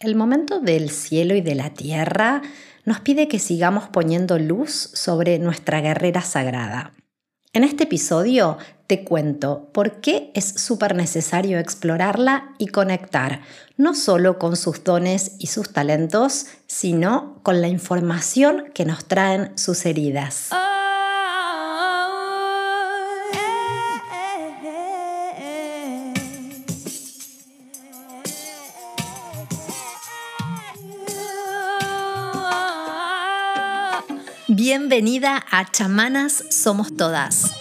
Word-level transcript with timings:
El 0.00 0.16
momento 0.16 0.60
del 0.60 0.88
cielo 0.88 1.34
y 1.34 1.42
de 1.42 1.54
la 1.54 1.74
tierra 1.74 2.40
nos 2.86 3.00
pide 3.00 3.28
que 3.28 3.38
sigamos 3.38 3.90
poniendo 3.90 4.38
luz 4.38 4.72
sobre 4.94 5.38
nuestra 5.38 5.82
guerrera 5.82 6.22
sagrada. 6.22 6.94
En 7.52 7.64
este 7.64 7.84
episodio 7.84 8.56
te 8.86 9.04
cuento 9.04 9.68
por 9.74 10.00
qué 10.00 10.30
es 10.34 10.46
súper 10.46 10.94
necesario 10.94 11.58
explorarla 11.58 12.54
y 12.56 12.68
conectar, 12.68 13.42
no 13.76 13.94
solo 13.94 14.38
con 14.38 14.56
sus 14.56 14.82
dones 14.84 15.32
y 15.38 15.48
sus 15.48 15.70
talentos, 15.70 16.46
sino 16.66 17.38
con 17.42 17.60
la 17.60 17.68
información 17.68 18.70
que 18.72 18.86
nos 18.86 19.04
traen 19.04 19.52
sus 19.58 19.84
heridas. 19.84 20.48
Bienvenida 34.90 35.46
a 35.52 35.70
Chamanas 35.70 36.42
Somos 36.50 36.96
Todas. 36.96 37.52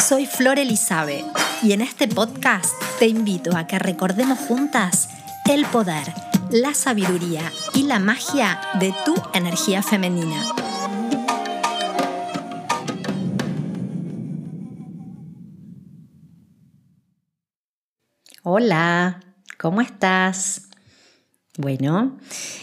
Soy 0.00 0.26
Flor 0.26 0.58
Elizabe 0.58 1.24
y 1.62 1.70
en 1.70 1.82
este 1.82 2.08
podcast 2.08 2.74
te 2.98 3.06
invito 3.06 3.56
a 3.56 3.68
que 3.68 3.78
recordemos 3.78 4.40
juntas 4.40 5.08
el 5.48 5.64
poder, 5.66 6.12
la 6.50 6.74
sabiduría 6.74 7.52
y 7.74 7.84
la 7.84 8.00
magia 8.00 8.60
de 8.80 8.92
tu 9.04 9.14
energía 9.34 9.84
femenina. 9.84 10.65
Hola, 18.48 19.24
¿cómo 19.58 19.80
estás? 19.80 20.68
Bueno, 21.58 22.16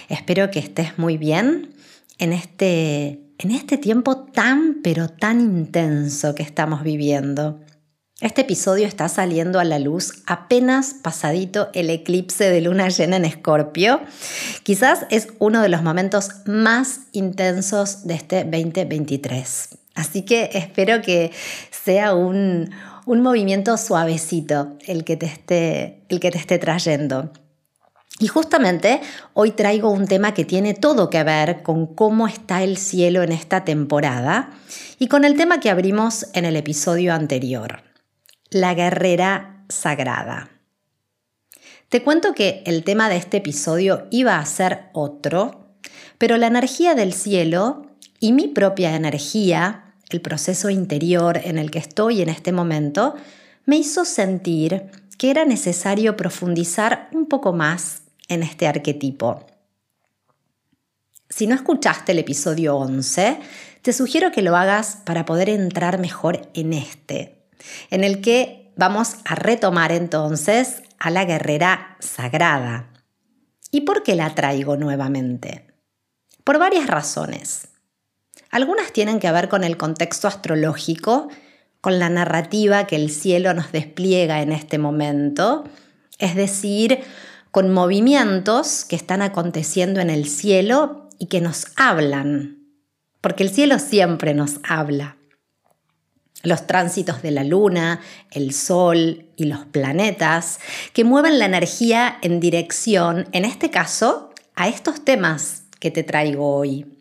espero 0.07 0.49
que 0.49 0.59
estés 0.59 0.97
muy 0.97 1.17
bien 1.17 1.73
en 2.19 2.31
este, 2.31 3.19
en 3.37 3.51
este 3.51 3.77
tiempo 3.77 4.15
tan, 4.15 4.77
pero 4.81 5.09
tan 5.09 5.41
intenso 5.41 6.35
que 6.35 6.43
estamos 6.43 6.83
viviendo. 6.83 7.59
Este 8.21 8.43
episodio 8.43 8.87
está 8.87 9.09
saliendo 9.09 9.59
a 9.59 9.65
la 9.65 9.77
luz 9.77 10.23
apenas 10.25 10.93
pasadito 11.03 11.69
el 11.73 11.89
eclipse 11.89 12.49
de 12.49 12.61
luna 12.61 12.87
llena 12.87 13.17
en 13.17 13.25
Escorpio. 13.25 13.99
Quizás 14.63 15.05
es 15.09 15.27
uno 15.39 15.61
de 15.61 15.67
los 15.67 15.83
momentos 15.83 16.29
más 16.45 17.01
intensos 17.11 18.07
de 18.07 18.13
este 18.13 18.45
2023. 18.45 19.79
Así 19.95 20.21
que 20.21 20.49
espero 20.53 21.01
que 21.01 21.33
sea 21.71 22.15
un, 22.15 22.69
un 23.05 23.21
movimiento 23.21 23.77
suavecito 23.77 24.77
el 24.85 25.03
que 25.03 25.17
te 25.17 25.25
esté, 25.25 26.05
el 26.09 26.19
que 26.19 26.31
te 26.31 26.37
esté 26.37 26.57
trayendo. 26.57 27.31
Y 28.19 28.27
justamente 28.27 29.01
hoy 29.33 29.51
traigo 29.51 29.89
un 29.89 30.07
tema 30.07 30.33
que 30.33 30.45
tiene 30.45 30.73
todo 30.73 31.09
que 31.09 31.23
ver 31.23 31.63
con 31.63 31.87
cómo 31.87 32.27
está 32.27 32.63
el 32.63 32.77
cielo 32.77 33.23
en 33.23 33.31
esta 33.31 33.65
temporada 33.65 34.51
y 34.99 35.07
con 35.07 35.25
el 35.25 35.35
tema 35.35 35.59
que 35.59 35.69
abrimos 35.69 36.27
en 36.33 36.45
el 36.45 36.55
episodio 36.55 37.13
anterior, 37.13 37.81
la 38.51 38.75
guerrera 38.75 39.65
sagrada. 39.67 40.49
Te 41.89 42.03
cuento 42.03 42.33
que 42.33 42.63
el 42.65 42.83
tema 42.83 43.09
de 43.09 43.17
este 43.17 43.37
episodio 43.37 44.07
iba 44.11 44.37
a 44.37 44.45
ser 44.45 44.89
otro, 44.93 45.75
pero 46.17 46.37
la 46.37 46.47
energía 46.47 46.95
del 46.95 47.13
cielo 47.13 47.87
y 48.19 48.31
mi 48.31 48.47
propia 48.47 48.95
energía 48.95 49.82
el 50.13 50.21
proceso 50.21 50.69
interior 50.69 51.41
en 51.43 51.57
el 51.57 51.71
que 51.71 51.79
estoy 51.79 52.21
en 52.21 52.29
este 52.29 52.51
momento, 52.51 53.15
me 53.65 53.77
hizo 53.77 54.05
sentir 54.05 54.91
que 55.17 55.31
era 55.31 55.45
necesario 55.45 56.15
profundizar 56.15 57.09
un 57.11 57.27
poco 57.27 57.53
más 57.53 58.03
en 58.27 58.43
este 58.43 58.67
arquetipo. 58.67 59.45
Si 61.29 61.47
no 61.47 61.55
escuchaste 61.55 62.11
el 62.11 62.19
episodio 62.19 62.77
11, 62.77 63.39
te 63.81 63.93
sugiero 63.93 64.31
que 64.31 64.41
lo 64.41 64.55
hagas 64.55 64.97
para 65.03 65.25
poder 65.25 65.49
entrar 65.49 65.99
mejor 65.99 66.49
en 66.53 66.73
este, 66.73 67.47
en 67.89 68.03
el 68.03 68.21
que 68.21 68.71
vamos 68.75 69.15
a 69.25 69.35
retomar 69.35 69.91
entonces 69.91 70.83
a 70.99 71.09
la 71.09 71.25
guerrera 71.25 71.97
sagrada. 71.99 72.89
¿Y 73.71 73.81
por 73.81 74.03
qué 74.03 74.15
la 74.15 74.35
traigo 74.35 74.77
nuevamente? 74.77 75.73
Por 76.43 76.59
varias 76.59 76.87
razones. 76.87 77.69
Algunas 78.53 78.93
tienen 78.93 79.19
que 79.19 79.31
ver 79.31 79.49
con 79.49 79.63
el 79.63 79.77
contexto 79.77 80.27
astrológico, 80.27 81.27
con 81.81 81.97
la 81.97 82.09
narrativa 82.09 82.85
que 82.85 82.95
el 82.95 83.09
cielo 83.09 83.51
nos 83.55 83.71
despliega 83.71 84.43
en 84.43 84.51
este 84.51 84.77
momento, 84.77 85.63
es 86.19 86.35
decir, 86.35 86.99
con 87.49 87.73
movimientos 87.73 88.85
que 88.85 88.95
están 88.95 89.23
aconteciendo 89.23 90.01
en 90.01 90.11
el 90.11 90.29
cielo 90.29 91.09
y 91.17 91.29
que 91.29 91.41
nos 91.41 91.65
hablan, 91.77 92.59
porque 93.21 93.41
el 93.41 93.49
cielo 93.49 93.79
siempre 93.79 94.35
nos 94.35 94.59
habla. 94.61 95.17
Los 96.43 96.67
tránsitos 96.67 97.23
de 97.23 97.31
la 97.31 97.43
luna, 97.43 98.01
el 98.29 98.53
sol 98.53 99.25
y 99.35 99.45
los 99.45 99.65
planetas 99.65 100.59
que 100.93 101.03
mueven 101.03 101.39
la 101.39 101.45
energía 101.45 102.19
en 102.21 102.39
dirección, 102.39 103.27
en 103.31 103.45
este 103.45 103.71
caso, 103.71 104.29
a 104.53 104.67
estos 104.67 105.03
temas 105.03 105.63
que 105.79 105.89
te 105.89 106.03
traigo 106.03 106.55
hoy. 106.55 106.92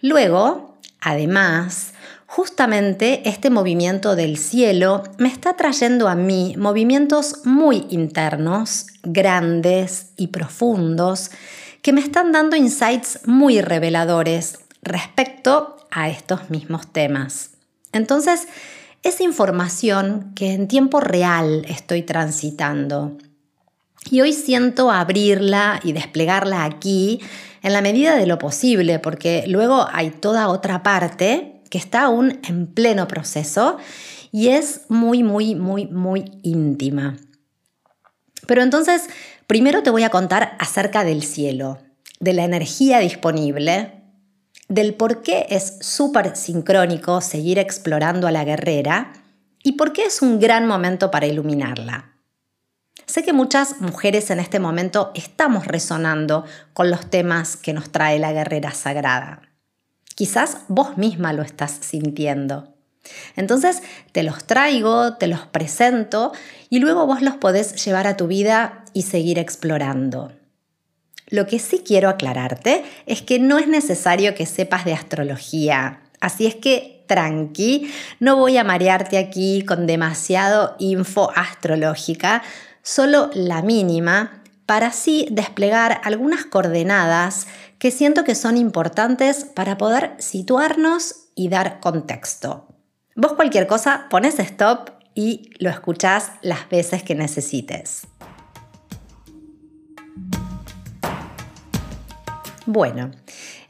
Luego, 0.00 0.78
además, 1.00 1.92
justamente 2.26 3.28
este 3.28 3.50
movimiento 3.50 4.14
del 4.14 4.36
cielo 4.36 5.02
me 5.18 5.28
está 5.28 5.56
trayendo 5.56 6.08
a 6.08 6.14
mí 6.14 6.54
movimientos 6.58 7.44
muy 7.44 7.86
internos, 7.90 8.86
grandes 9.02 10.12
y 10.16 10.28
profundos, 10.28 11.30
que 11.82 11.92
me 11.92 12.00
están 12.00 12.32
dando 12.32 12.56
insights 12.56 13.20
muy 13.24 13.60
reveladores 13.60 14.58
respecto 14.82 15.76
a 15.90 16.08
estos 16.08 16.50
mismos 16.50 16.92
temas. 16.92 17.50
Entonces, 17.92 18.46
es 19.02 19.20
información 19.20 20.32
que 20.34 20.52
en 20.52 20.68
tiempo 20.68 21.00
real 21.00 21.64
estoy 21.68 22.02
transitando. 22.02 23.16
Y 24.10 24.20
hoy 24.20 24.32
siento 24.32 24.90
abrirla 24.90 25.80
y 25.82 25.92
desplegarla 25.92 26.64
aquí 26.64 27.20
en 27.62 27.72
la 27.72 27.82
medida 27.82 28.16
de 28.16 28.26
lo 28.26 28.38
posible, 28.38 28.98
porque 28.98 29.44
luego 29.46 29.86
hay 29.90 30.10
toda 30.10 30.48
otra 30.48 30.82
parte 30.82 31.62
que 31.70 31.78
está 31.78 32.02
aún 32.02 32.40
en 32.48 32.66
pleno 32.66 33.08
proceso 33.08 33.78
y 34.32 34.48
es 34.48 34.82
muy, 34.88 35.22
muy, 35.22 35.54
muy, 35.54 35.86
muy 35.86 36.38
íntima. 36.42 37.16
Pero 38.46 38.62
entonces, 38.62 39.08
primero 39.46 39.82
te 39.82 39.90
voy 39.90 40.04
a 40.04 40.10
contar 40.10 40.56
acerca 40.58 41.04
del 41.04 41.22
cielo, 41.22 41.78
de 42.20 42.32
la 42.32 42.44
energía 42.44 42.98
disponible, 42.98 44.02
del 44.68 44.94
por 44.94 45.22
qué 45.22 45.46
es 45.50 45.78
súper 45.80 46.36
sincrónico 46.36 47.20
seguir 47.20 47.58
explorando 47.58 48.26
a 48.26 48.32
la 48.32 48.44
guerrera 48.44 49.12
y 49.62 49.72
por 49.72 49.92
qué 49.92 50.04
es 50.04 50.22
un 50.22 50.38
gran 50.38 50.66
momento 50.66 51.10
para 51.10 51.26
iluminarla. 51.26 52.17
Sé 53.08 53.22
que 53.22 53.32
muchas 53.32 53.80
mujeres 53.80 54.28
en 54.28 54.38
este 54.38 54.60
momento 54.60 55.12
estamos 55.14 55.66
resonando 55.66 56.44
con 56.74 56.90
los 56.90 57.08
temas 57.08 57.56
que 57.56 57.72
nos 57.72 57.90
trae 57.90 58.18
la 58.18 58.32
guerrera 58.32 58.72
sagrada. 58.72 59.40
Quizás 60.14 60.58
vos 60.68 60.98
misma 60.98 61.32
lo 61.32 61.42
estás 61.42 61.70
sintiendo. 61.80 62.74
Entonces 63.34 63.82
te 64.12 64.22
los 64.22 64.44
traigo, 64.44 65.14
te 65.14 65.26
los 65.26 65.40
presento 65.46 66.32
y 66.68 66.80
luego 66.80 67.06
vos 67.06 67.22
los 67.22 67.36
podés 67.36 67.82
llevar 67.82 68.06
a 68.06 68.18
tu 68.18 68.26
vida 68.26 68.84
y 68.92 69.02
seguir 69.02 69.38
explorando. 69.38 70.30
Lo 71.28 71.46
que 71.46 71.60
sí 71.60 71.82
quiero 71.82 72.10
aclararte 72.10 72.84
es 73.06 73.22
que 73.22 73.38
no 73.38 73.58
es 73.58 73.68
necesario 73.68 74.34
que 74.34 74.44
sepas 74.44 74.84
de 74.84 74.92
astrología. 74.92 76.02
Así 76.20 76.46
es 76.46 76.56
que 76.56 77.04
tranqui, 77.06 77.90
no 78.20 78.36
voy 78.36 78.58
a 78.58 78.64
marearte 78.64 79.16
aquí 79.16 79.64
con 79.64 79.86
demasiado 79.86 80.76
info 80.78 81.32
astrológica, 81.34 82.42
solo 82.82 83.30
la 83.34 83.62
mínima, 83.62 84.42
para 84.66 84.88
así 84.88 85.26
desplegar 85.30 86.00
algunas 86.04 86.44
coordenadas 86.44 87.46
que 87.78 87.90
siento 87.90 88.24
que 88.24 88.34
son 88.34 88.56
importantes 88.56 89.44
para 89.44 89.78
poder 89.78 90.14
situarnos 90.18 91.28
y 91.34 91.48
dar 91.48 91.80
contexto. 91.80 92.66
Vos 93.14 93.32
cualquier 93.32 93.66
cosa 93.66 94.06
pones 94.10 94.38
stop 94.38 94.90
y 95.14 95.50
lo 95.58 95.70
escuchás 95.70 96.32
las 96.42 96.68
veces 96.68 97.02
que 97.02 97.14
necesites. 97.14 98.06
Bueno, 102.66 103.10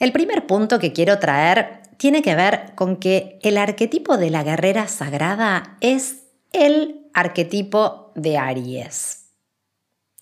el 0.00 0.10
primer 0.10 0.48
punto 0.48 0.80
que 0.80 0.92
quiero 0.92 1.20
traer 1.20 1.82
tiene 1.98 2.20
que 2.22 2.34
ver 2.34 2.72
con 2.74 2.96
que 2.96 3.38
el 3.42 3.56
arquetipo 3.56 4.16
de 4.16 4.30
la 4.30 4.42
guerrera 4.42 4.88
sagrada 4.88 5.76
es 5.80 6.24
el 6.52 7.06
arquetipo 7.14 8.07
de 8.18 8.36
Aries. 8.36 9.26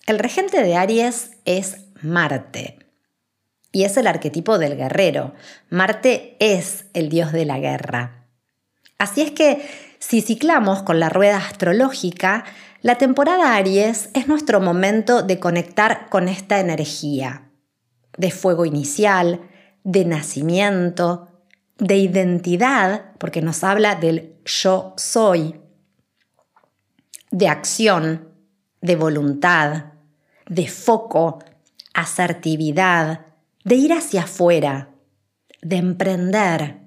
El 0.05 0.19
regente 0.19 0.63
de 0.63 0.75
Aries 0.75 1.31
es 1.45 1.77
Marte 2.01 2.79
y 3.71 3.83
es 3.83 3.97
el 3.97 4.07
arquetipo 4.07 4.57
del 4.57 4.77
guerrero. 4.77 5.33
Marte 5.69 6.37
es 6.39 6.85
el 6.93 7.09
dios 7.09 7.31
de 7.31 7.45
la 7.45 7.59
guerra. 7.59 8.27
Así 8.97 9.21
es 9.21 9.31
que 9.31 9.67
si 9.99 10.21
ciclamos 10.21 10.83
con 10.83 10.99
la 10.99 11.09
rueda 11.09 11.37
astrológica, 11.37 12.45
la 12.81 12.95
temporada 12.97 13.55
Aries 13.55 14.09
es 14.13 14.27
nuestro 14.27 14.61
momento 14.61 15.23
de 15.23 15.39
conectar 15.39 16.09
con 16.09 16.27
esta 16.27 16.59
energía 16.59 17.49
de 18.17 18.31
fuego 18.31 18.65
inicial, 18.65 19.41
de 19.83 20.05
nacimiento, 20.05 21.27
de 21.77 21.97
identidad, 21.97 23.11
porque 23.19 23.41
nos 23.41 23.63
habla 23.63 23.95
del 23.95 24.35
yo 24.45 24.93
soy, 24.97 25.59
de 27.37 27.47
acción, 27.47 28.29
de 28.81 28.95
voluntad, 28.95 29.93
de 30.49 30.67
foco, 30.67 31.37
asertividad, 31.93 33.27
de 33.63 33.75
ir 33.75 33.93
hacia 33.93 34.23
afuera, 34.23 34.89
de 35.61 35.75
emprender, 35.75 36.79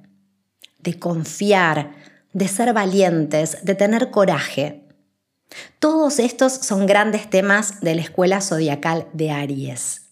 de 0.80 0.98
confiar, 0.98 1.92
de 2.32 2.48
ser 2.48 2.72
valientes, 2.72 3.64
de 3.64 3.76
tener 3.76 4.10
coraje. 4.10 4.88
Todos 5.78 6.18
estos 6.18 6.52
son 6.52 6.84
grandes 6.84 7.30
temas 7.30 7.80
de 7.80 7.94
la 7.94 8.02
escuela 8.02 8.40
zodiacal 8.40 9.06
de 9.12 9.30
Aries. 9.30 10.10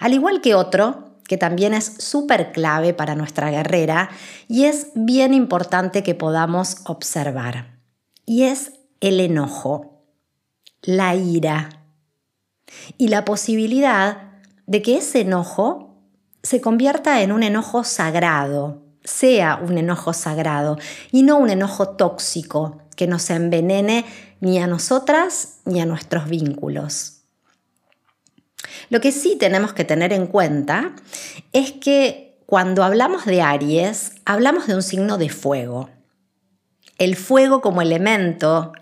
Al 0.00 0.12
igual 0.12 0.42
que 0.42 0.54
otro, 0.54 1.16
que 1.26 1.38
también 1.38 1.72
es 1.72 1.86
súper 1.86 2.52
clave 2.52 2.92
para 2.92 3.14
nuestra 3.14 3.50
guerrera 3.50 4.10
y 4.48 4.64
es 4.64 4.88
bien 4.94 5.32
importante 5.32 6.02
que 6.02 6.14
podamos 6.14 6.82
observar. 6.84 7.78
Y 8.26 8.42
es 8.42 8.72
el 9.02 9.20
enojo, 9.20 10.04
la 10.80 11.14
ira 11.14 11.68
y 12.96 13.08
la 13.08 13.24
posibilidad 13.24 14.30
de 14.66 14.80
que 14.80 14.96
ese 14.98 15.20
enojo 15.20 15.98
se 16.42 16.60
convierta 16.60 17.20
en 17.20 17.32
un 17.32 17.42
enojo 17.42 17.84
sagrado, 17.84 18.82
sea 19.04 19.56
un 19.56 19.76
enojo 19.76 20.12
sagrado 20.12 20.78
y 21.10 21.24
no 21.24 21.36
un 21.36 21.50
enojo 21.50 21.90
tóxico 21.90 22.78
que 22.96 23.08
nos 23.08 23.28
envenene 23.30 24.06
ni 24.40 24.60
a 24.60 24.68
nosotras 24.68 25.58
ni 25.64 25.80
a 25.80 25.86
nuestros 25.86 26.28
vínculos. 26.28 27.22
Lo 28.88 29.00
que 29.00 29.10
sí 29.10 29.36
tenemos 29.36 29.72
que 29.72 29.84
tener 29.84 30.12
en 30.12 30.28
cuenta 30.28 30.94
es 31.52 31.72
que 31.72 32.38
cuando 32.46 32.84
hablamos 32.84 33.24
de 33.24 33.42
Aries, 33.42 34.12
hablamos 34.24 34.68
de 34.68 34.76
un 34.76 34.82
signo 34.82 35.18
de 35.18 35.28
fuego. 35.28 35.90
El 36.98 37.16
fuego 37.16 37.60
como 37.60 37.82
elemento, 37.82 38.72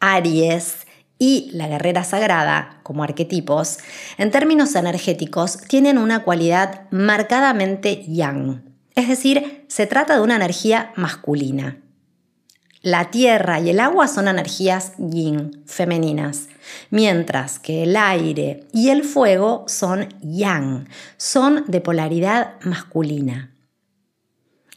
Aries 0.00 0.86
y 1.18 1.50
la 1.52 1.66
guerrera 1.66 2.04
sagrada 2.04 2.80
como 2.82 3.02
arquetipos, 3.02 3.78
en 4.18 4.30
términos 4.30 4.74
energéticos, 4.74 5.58
tienen 5.62 5.98
una 5.98 6.22
cualidad 6.22 6.88
marcadamente 6.90 8.04
yang. 8.06 8.62
Es 8.94 9.08
decir, 9.08 9.64
se 9.68 9.86
trata 9.86 10.14
de 10.14 10.22
una 10.22 10.36
energía 10.36 10.92
masculina. 10.96 11.78
La 12.80 13.10
tierra 13.10 13.58
y 13.58 13.70
el 13.70 13.80
agua 13.80 14.06
son 14.06 14.28
energías 14.28 14.92
yin, 14.98 15.64
femeninas, 15.66 16.48
mientras 16.90 17.58
que 17.58 17.82
el 17.82 17.96
aire 17.96 18.64
y 18.72 18.90
el 18.90 19.02
fuego 19.02 19.64
son 19.66 20.08
yang, 20.22 20.88
son 21.16 21.64
de 21.66 21.80
polaridad 21.80 22.54
masculina. 22.62 23.52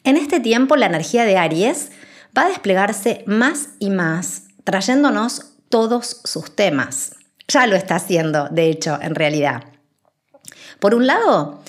En 0.03 0.17
este 0.17 0.39
tiempo 0.39 0.75
la 0.75 0.87
energía 0.87 1.25
de 1.25 1.37
Aries 1.37 1.91
va 2.35 2.43
a 2.43 2.49
desplegarse 2.49 3.23
más 3.27 3.69
y 3.77 3.91
más, 3.91 4.45
trayéndonos 4.63 5.53
todos 5.69 6.21
sus 6.23 6.55
temas. 6.55 7.15
Ya 7.47 7.67
lo 7.67 7.75
está 7.75 7.95
haciendo, 7.95 8.47
de 8.49 8.69
hecho, 8.69 8.97
en 9.01 9.15
realidad. 9.15 9.63
Por 10.79 10.95
un 10.95 11.07
lado, 11.07 11.61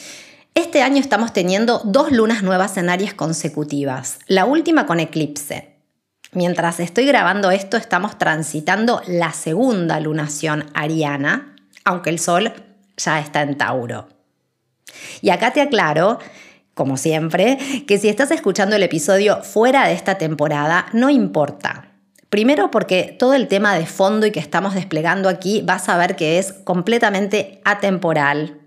este 0.54 0.82
año 0.82 0.98
estamos 0.98 1.32
teniendo 1.32 1.80
dos 1.84 2.12
lunas 2.12 2.42
nuevas 2.42 2.76
en 2.76 2.88
Aries 2.90 3.14
consecutivas, 3.14 4.18
la 4.26 4.44
última 4.44 4.86
con 4.86 5.00
eclipse, 5.00 5.72
Mientras 6.34 6.80
estoy 6.80 7.04
grabando 7.04 7.50
esto, 7.50 7.76
estamos 7.76 8.16
transitando 8.16 9.02
la 9.06 9.34
segunda 9.34 10.00
lunación 10.00 10.64
ariana, 10.72 11.56
aunque 11.84 12.08
el 12.08 12.18
Sol 12.18 12.54
ya 12.96 13.20
está 13.20 13.42
en 13.42 13.58
Tauro. 13.58 14.08
Y 15.20 15.28
acá 15.28 15.52
te 15.52 15.60
aclaro, 15.60 16.18
como 16.72 16.96
siempre, 16.96 17.58
que 17.86 17.98
si 17.98 18.08
estás 18.08 18.30
escuchando 18.30 18.76
el 18.76 18.82
episodio 18.82 19.42
fuera 19.42 19.86
de 19.86 19.92
esta 19.92 20.16
temporada, 20.16 20.86
no 20.94 21.10
importa. 21.10 21.91
Primero 22.32 22.70
porque 22.70 23.14
todo 23.18 23.34
el 23.34 23.46
tema 23.46 23.74
de 23.74 23.84
fondo 23.84 24.24
y 24.24 24.30
que 24.30 24.40
estamos 24.40 24.72
desplegando 24.72 25.28
aquí 25.28 25.60
vas 25.66 25.90
a 25.90 25.98
ver 25.98 26.16
que 26.16 26.38
es 26.38 26.54
completamente 26.64 27.60
atemporal. 27.62 28.58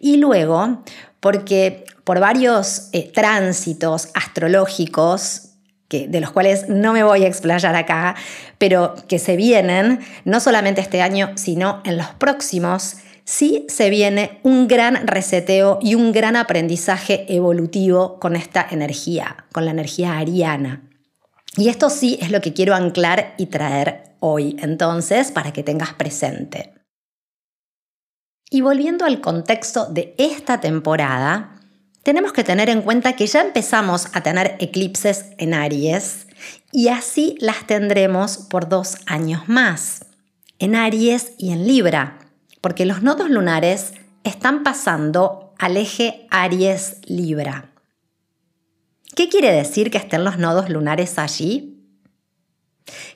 Y 0.00 0.16
luego 0.16 0.82
porque 1.20 1.84
por 2.02 2.18
varios 2.18 2.88
eh, 2.90 3.08
tránsitos 3.14 4.08
astrológicos 4.14 5.50
de 5.88 6.20
los 6.20 6.32
cuales 6.32 6.68
no 6.68 6.92
me 6.92 7.04
voy 7.04 7.22
a 7.22 7.28
explayar 7.28 7.76
acá, 7.76 8.16
pero 8.58 8.96
que 9.06 9.20
se 9.20 9.36
vienen, 9.36 10.00
no 10.24 10.40
solamente 10.40 10.80
este 10.80 11.00
año, 11.00 11.30
sino 11.36 11.80
en 11.84 11.98
los 11.98 12.08
próximos, 12.08 12.96
sí 13.24 13.64
se 13.68 13.90
viene 13.90 14.40
un 14.42 14.66
gran 14.66 15.06
reseteo 15.06 15.78
y 15.80 15.94
un 15.94 16.10
gran 16.10 16.34
aprendizaje 16.34 17.32
evolutivo 17.32 18.18
con 18.18 18.34
esta 18.34 18.66
energía, 18.68 19.44
con 19.52 19.66
la 19.66 19.70
energía 19.70 20.18
ariana. 20.18 20.87
Y 21.58 21.68
esto 21.68 21.90
sí 21.90 22.18
es 22.22 22.30
lo 22.30 22.40
que 22.40 22.52
quiero 22.52 22.72
anclar 22.76 23.34
y 23.36 23.46
traer 23.46 24.14
hoy, 24.20 24.56
entonces, 24.60 25.32
para 25.32 25.52
que 25.52 25.64
tengas 25.64 25.92
presente. 25.92 26.72
Y 28.48 28.60
volviendo 28.60 29.04
al 29.04 29.20
contexto 29.20 29.86
de 29.86 30.14
esta 30.18 30.60
temporada, 30.60 31.60
tenemos 32.04 32.32
que 32.32 32.44
tener 32.44 32.70
en 32.70 32.82
cuenta 32.82 33.14
que 33.14 33.26
ya 33.26 33.40
empezamos 33.40 34.06
a 34.12 34.22
tener 34.22 34.54
eclipses 34.60 35.26
en 35.36 35.52
Aries 35.52 36.28
y 36.70 36.88
así 36.88 37.36
las 37.40 37.66
tendremos 37.66 38.38
por 38.38 38.68
dos 38.68 38.98
años 39.06 39.48
más, 39.48 40.06
en 40.60 40.76
Aries 40.76 41.32
y 41.38 41.50
en 41.50 41.66
Libra, 41.66 42.20
porque 42.60 42.86
los 42.86 43.02
nodos 43.02 43.30
lunares 43.30 43.94
están 44.22 44.62
pasando 44.62 45.54
al 45.58 45.76
eje 45.76 46.28
Aries-Libra. 46.30 47.72
¿Qué 49.18 49.28
quiere 49.28 49.50
decir 49.50 49.90
que 49.90 49.98
estén 49.98 50.22
los 50.22 50.38
nodos 50.38 50.68
lunares 50.68 51.18
allí? 51.18 51.84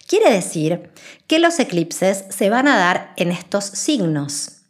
Quiere 0.09 0.33
decir 0.33 0.91
que 1.29 1.39
los 1.39 1.61
eclipses 1.61 2.25
se 2.29 2.51
van 2.51 2.67
a 2.67 2.77
dar 2.77 3.13
en 3.17 3.31
estos 3.31 3.65
signos 3.65 4.63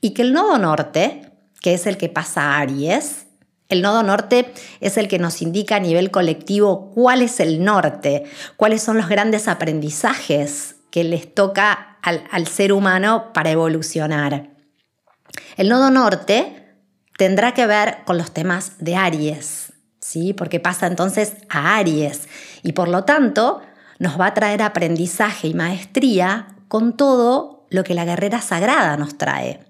y 0.00 0.10
que 0.10 0.22
el 0.22 0.32
nodo 0.32 0.56
norte, 0.56 1.32
que 1.60 1.74
es 1.74 1.88
el 1.88 1.96
que 1.96 2.08
pasa 2.08 2.42
a 2.42 2.58
Aries, 2.60 3.26
el 3.68 3.82
nodo 3.82 4.04
norte 4.04 4.54
es 4.78 4.98
el 4.98 5.08
que 5.08 5.18
nos 5.18 5.42
indica 5.42 5.74
a 5.74 5.80
nivel 5.80 6.12
colectivo 6.12 6.92
cuál 6.92 7.22
es 7.22 7.40
el 7.40 7.64
norte, 7.64 8.22
cuáles 8.56 8.80
son 8.80 8.98
los 8.98 9.08
grandes 9.08 9.48
aprendizajes 9.48 10.76
que 10.92 11.02
les 11.02 11.34
toca 11.34 11.98
al, 12.02 12.46
ser 12.46 12.72
humano 12.72 13.32
para 13.34 13.50
evolucionar. 13.50 14.50
El 15.56 15.70
nodo 15.70 15.90
norte 15.90 16.76
tendrá 17.16 17.52
que 17.52 17.66
ver 17.66 18.04
con 18.04 18.16
los 18.16 18.30
temas 18.30 18.74
de 18.78 18.94
Aries, 18.94 19.67
¿sí? 20.08 20.32
porque 20.32 20.58
pasa 20.58 20.86
entonces 20.86 21.34
a 21.48 21.76
Aries 21.76 22.28
y 22.62 22.72
por 22.72 22.88
lo 22.88 23.04
tanto 23.04 23.60
nos 23.98 24.18
va 24.18 24.26
a 24.26 24.34
traer 24.34 24.62
aprendizaje 24.62 25.48
y 25.48 25.54
maestría 25.54 26.48
con 26.68 26.96
todo 26.96 27.66
lo 27.70 27.84
que 27.84 27.94
la 27.94 28.04
guerrera 28.04 28.40
sagrada 28.40 28.96
nos 28.96 29.18
trae. 29.18 29.60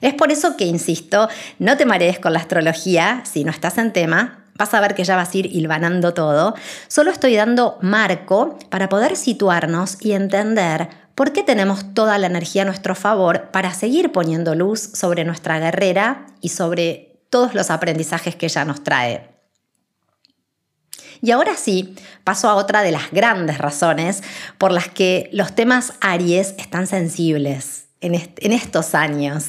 Es 0.00 0.14
por 0.14 0.32
eso 0.32 0.56
que 0.56 0.64
insisto, 0.64 1.28
no 1.58 1.76
te 1.76 1.86
marees 1.86 2.18
con 2.18 2.32
la 2.32 2.38
astrología 2.38 3.22
si 3.24 3.44
no 3.44 3.50
estás 3.50 3.78
en 3.78 3.92
tema. 3.92 4.44
Vas 4.54 4.72
a 4.72 4.80
ver 4.80 4.94
que 4.94 5.04
ya 5.04 5.16
vas 5.16 5.34
a 5.34 5.36
ir 5.36 5.46
hilvanando 5.46 6.14
todo. 6.14 6.54
Solo 6.88 7.10
estoy 7.10 7.36
dando 7.36 7.78
marco 7.82 8.58
para 8.70 8.88
poder 8.88 9.16
situarnos 9.16 9.98
y 10.00 10.12
entender 10.12 10.88
por 11.14 11.32
qué 11.32 11.42
tenemos 11.42 11.94
toda 11.94 12.18
la 12.18 12.26
energía 12.26 12.62
a 12.62 12.66
nuestro 12.66 12.94
favor 12.94 13.50
para 13.50 13.74
seguir 13.74 14.12
poniendo 14.12 14.54
luz 14.54 14.80
sobre 14.80 15.24
nuestra 15.24 15.58
guerrera 15.58 16.26
y 16.40 16.50
sobre 16.50 17.05
todos 17.30 17.54
los 17.54 17.70
aprendizajes 17.70 18.36
que 18.36 18.46
ella 18.46 18.64
nos 18.64 18.82
trae. 18.82 19.36
Y 21.22 21.30
ahora 21.30 21.56
sí, 21.56 21.94
paso 22.24 22.48
a 22.48 22.54
otra 22.54 22.82
de 22.82 22.92
las 22.92 23.10
grandes 23.10 23.58
razones 23.58 24.22
por 24.58 24.72
las 24.72 24.88
que 24.88 25.30
los 25.32 25.54
temas 25.54 25.94
Aries 26.00 26.54
están 26.58 26.86
sensibles 26.86 27.86
en, 28.00 28.52
estos 28.52 28.94
años. 28.94 29.46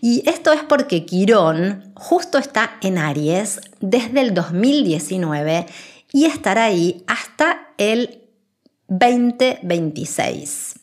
Y 0.00 0.22
esto 0.28 0.52
es 0.52 0.62
porque 0.62 1.04
Quirón 1.06 1.92
justo 1.94 2.38
está 2.38 2.78
en 2.82 2.98
Aries 2.98 3.60
desde 3.80 4.20
el 4.20 4.34
2019 4.34 5.66
y 6.12 6.24
estará 6.26 6.64
ahí 6.64 7.04
hasta 7.06 7.68
el 7.78 8.24
2026. 8.88 10.74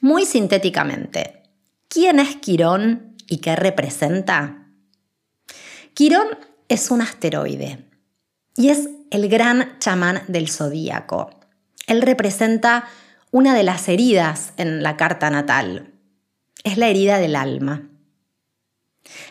Muy 0.00 0.24
sintéticamente, 0.26 1.42
¿quién 1.88 2.18
es 2.18 2.36
Quirón 2.36 3.16
y 3.28 3.38
qué 3.38 3.54
representa? 3.54 4.61
Quirón 5.94 6.26
es 6.68 6.90
un 6.90 7.02
asteroide 7.02 7.84
y 8.56 8.70
es 8.70 8.88
el 9.10 9.28
gran 9.28 9.78
chamán 9.78 10.22
del 10.26 10.48
zodíaco. 10.48 11.30
Él 11.86 12.00
representa 12.00 12.86
una 13.30 13.54
de 13.54 13.62
las 13.62 13.88
heridas 13.88 14.54
en 14.56 14.82
la 14.82 14.96
carta 14.96 15.28
natal, 15.28 15.92
es 16.64 16.78
la 16.78 16.88
herida 16.88 17.18
del 17.18 17.36
alma. 17.36 17.88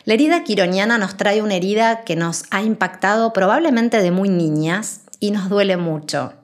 La 0.04 0.14
herida 0.14 0.44
quironiana 0.44 0.98
nos 0.98 1.16
trae 1.16 1.42
una 1.42 1.54
herida 1.56 2.02
que 2.02 2.14
nos 2.14 2.44
ha 2.50 2.62
impactado 2.62 3.32
probablemente 3.32 4.00
de 4.00 4.10
muy 4.12 4.28
niñas 4.28 5.00
y 5.18 5.32
nos 5.32 5.48
duele 5.48 5.76
mucho. 5.76 6.34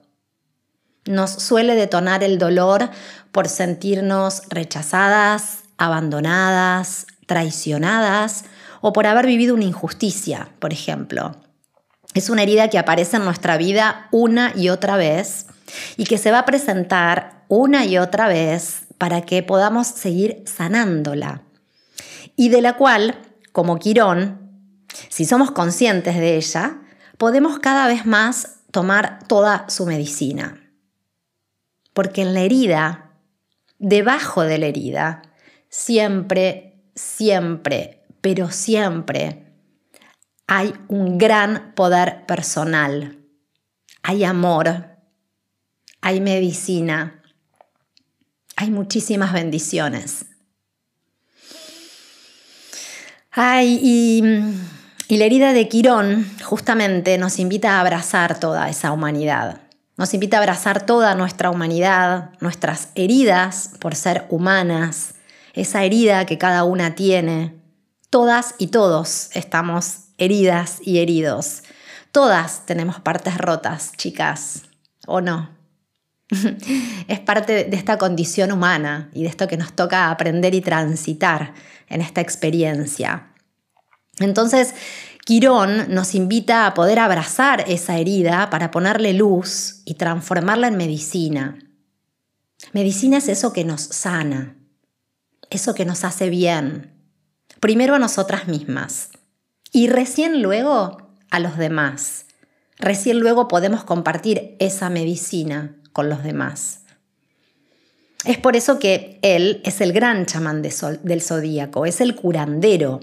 Nos 1.05 1.31
suele 1.31 1.75
detonar 1.75 2.23
el 2.23 2.39
dolor 2.39 2.89
por 3.31 3.47
sentirnos 3.47 4.41
rechazadas, 4.49 5.59
abandonadas, 5.77 7.07
traicionadas 7.25 8.43
o 8.81 8.93
por 8.93 9.07
haber 9.07 9.25
vivido 9.25 9.55
una 9.55 9.65
injusticia, 9.65 10.49
por 10.59 10.73
ejemplo. 10.73 11.35
Es 12.13 12.29
una 12.29 12.43
herida 12.43 12.69
que 12.69 12.79
aparece 12.79 13.17
en 13.17 13.25
nuestra 13.25 13.57
vida 13.57 14.07
una 14.11 14.53
y 14.55 14.69
otra 14.69 14.97
vez 14.97 15.45
y 15.97 16.05
que 16.05 16.17
se 16.17 16.31
va 16.31 16.39
a 16.39 16.45
presentar 16.45 17.43
una 17.47 17.85
y 17.85 17.97
otra 17.97 18.27
vez 18.27 18.83
para 18.97 19.21
que 19.21 19.43
podamos 19.43 19.87
seguir 19.87 20.43
sanándola. 20.45 21.43
Y 22.35 22.49
de 22.49 22.61
la 22.61 22.77
cual, 22.77 23.19
como 23.51 23.79
Quirón, 23.79 24.49
si 25.09 25.25
somos 25.25 25.51
conscientes 25.51 26.15
de 26.15 26.37
ella, 26.37 26.81
podemos 27.17 27.59
cada 27.59 27.87
vez 27.87 28.05
más 28.05 28.59
tomar 28.71 29.19
toda 29.27 29.69
su 29.69 29.85
medicina. 29.85 30.61
Porque 31.93 32.21
en 32.21 32.33
la 32.33 32.41
herida, 32.41 33.11
debajo 33.77 34.43
de 34.43 34.57
la 34.57 34.67
herida, 34.67 35.21
siempre, 35.69 36.81
siempre, 36.95 37.98
pero 38.21 38.51
siempre 38.51 39.45
hay 40.47 40.73
un 40.87 41.17
gran 41.17 41.73
poder 41.75 42.25
personal. 42.25 43.19
Hay 44.01 44.23
amor, 44.23 44.97
hay 46.01 46.21
medicina, 46.21 47.21
hay 48.55 48.71
muchísimas 48.71 49.31
bendiciones. 49.31 50.25
Ay, 53.31 53.79
y, 53.81 54.23
y 55.07 55.17
la 55.17 55.25
herida 55.25 55.53
de 55.53 55.69
Quirón 55.69 56.29
justamente 56.43 57.17
nos 57.17 57.39
invita 57.39 57.77
a 57.77 57.81
abrazar 57.81 58.39
toda 58.39 58.69
esa 58.69 58.91
humanidad. 58.91 59.61
Nos 59.97 60.13
invita 60.13 60.37
a 60.37 60.39
abrazar 60.39 60.85
toda 60.85 61.13
nuestra 61.13 61.49
humanidad, 61.49 62.31
nuestras 62.39 62.89
heridas 62.95 63.71
por 63.79 63.95
ser 63.95 64.25
humanas, 64.29 65.13
esa 65.53 65.83
herida 65.83 66.25
que 66.25 66.37
cada 66.37 66.63
una 66.63 66.95
tiene. 66.95 67.58
Todas 68.09 68.55
y 68.57 68.67
todos 68.67 69.29
estamos 69.33 70.09
heridas 70.17 70.79
y 70.83 70.99
heridos. 70.99 71.63
Todas 72.11 72.65
tenemos 72.65 72.99
partes 72.99 73.37
rotas, 73.37 73.91
chicas, 73.97 74.63
¿o 75.05 75.21
no? 75.21 75.49
es 77.07 77.19
parte 77.19 77.65
de 77.65 77.77
esta 77.77 77.97
condición 77.97 78.51
humana 78.51 79.09
y 79.13 79.23
de 79.23 79.29
esto 79.29 79.47
que 79.47 79.57
nos 79.57 79.73
toca 79.73 80.11
aprender 80.11 80.53
y 80.53 80.61
transitar 80.61 81.53
en 81.87 82.01
esta 82.01 82.21
experiencia. 82.21 83.33
Entonces, 84.19 84.73
Quirón 85.25 85.93
nos 85.93 86.15
invita 86.15 86.65
a 86.65 86.73
poder 86.73 86.99
abrazar 86.99 87.63
esa 87.67 87.97
herida 87.97 88.49
para 88.49 88.71
ponerle 88.71 89.13
luz 89.13 89.81
y 89.85 89.95
transformarla 89.95 90.67
en 90.67 90.77
medicina. 90.77 91.59
Medicina 92.73 93.17
es 93.17 93.29
eso 93.29 93.53
que 93.53 93.63
nos 93.63 93.81
sana, 93.81 94.55
eso 95.49 95.73
que 95.73 95.85
nos 95.85 96.03
hace 96.03 96.29
bien, 96.29 96.98
primero 97.59 97.95
a 97.95 97.99
nosotras 97.99 98.47
mismas 98.47 99.09
y 99.71 99.87
recién 99.87 100.41
luego 100.41 101.09
a 101.29 101.39
los 101.39 101.57
demás. 101.57 102.25
Recién 102.77 103.19
luego 103.19 103.47
podemos 103.47 103.83
compartir 103.83 104.55
esa 104.59 104.89
medicina 104.89 105.75
con 105.91 106.09
los 106.09 106.23
demás. 106.23 106.81
Es 108.25 108.37
por 108.37 108.55
eso 108.55 108.79
que 108.79 109.19
él 109.21 109.61
es 109.63 109.81
el 109.81 109.93
gran 109.93 110.25
chamán 110.25 110.61
del 110.61 111.21
zodíaco, 111.21 111.85
es 111.85 112.01
el 112.01 112.15
curandero, 112.15 112.99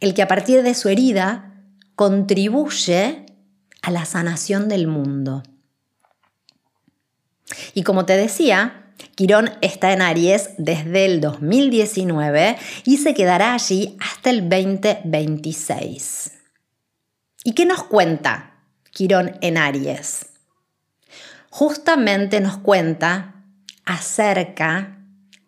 el 0.00 0.14
que 0.14 0.22
a 0.22 0.28
partir 0.28 0.62
de 0.62 0.74
su 0.74 0.88
herida 0.88 1.54
contribuye 1.96 3.26
a 3.82 3.90
la 3.90 4.04
sanación 4.04 4.68
del 4.68 4.86
mundo. 4.86 5.42
Y 7.74 7.82
como 7.82 8.04
te 8.04 8.16
decía, 8.16 8.83
Quirón 9.14 9.50
está 9.60 9.92
en 9.92 10.02
Aries 10.02 10.50
desde 10.58 11.04
el 11.04 11.20
2019 11.20 12.56
y 12.84 12.96
se 12.98 13.14
quedará 13.14 13.54
allí 13.54 13.96
hasta 14.00 14.30
el 14.30 14.48
2026. 14.48 16.32
¿Y 17.44 17.52
qué 17.52 17.66
nos 17.66 17.84
cuenta 17.84 18.54
Quirón 18.90 19.36
en 19.40 19.58
Aries? 19.58 20.26
Justamente 21.50 22.40
nos 22.40 22.56
cuenta 22.58 23.44
acerca 23.84 24.98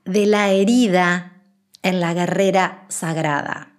de 0.05 0.27
la 0.27 0.51
herida 0.51 1.43
en 1.83 2.01
la 2.01 2.15
guerrera 2.15 2.85
sagrada 2.89 3.77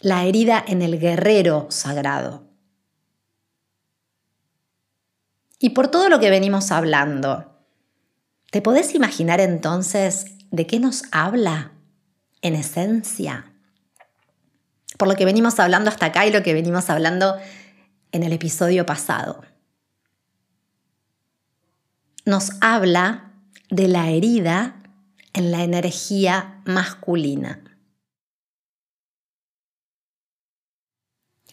la 0.00 0.24
herida 0.24 0.62
en 0.66 0.82
el 0.82 0.98
guerrero 0.98 1.66
sagrado. 1.70 2.44
Y 5.58 5.70
por 5.70 5.88
todo 5.88 6.08
lo 6.08 6.20
que 6.20 6.30
venimos 6.30 6.70
hablando, 6.70 7.57
¿te 8.50 8.62
podés 8.62 8.94
imaginar 8.94 9.40
entonces 9.40 10.26
de 10.50 10.66
qué 10.66 10.80
nos 10.80 11.04
habla 11.10 11.72
en 12.42 12.54
esencia? 12.54 13.52
Por 14.96 15.08
lo 15.08 15.16
que 15.16 15.24
venimos 15.24 15.58
hablando 15.60 15.90
hasta 15.90 16.06
acá 16.06 16.26
y 16.26 16.32
lo 16.32 16.42
que 16.42 16.54
venimos 16.54 16.90
hablando 16.90 17.36
en 18.12 18.22
el 18.22 18.32
episodio 18.32 18.86
pasado. 18.86 19.42
Nos 22.24 22.52
habla 22.60 23.32
de 23.70 23.88
la 23.88 24.10
herida 24.10 24.82
en 25.32 25.50
la 25.50 25.62
energía 25.62 26.60
masculina. 26.64 27.67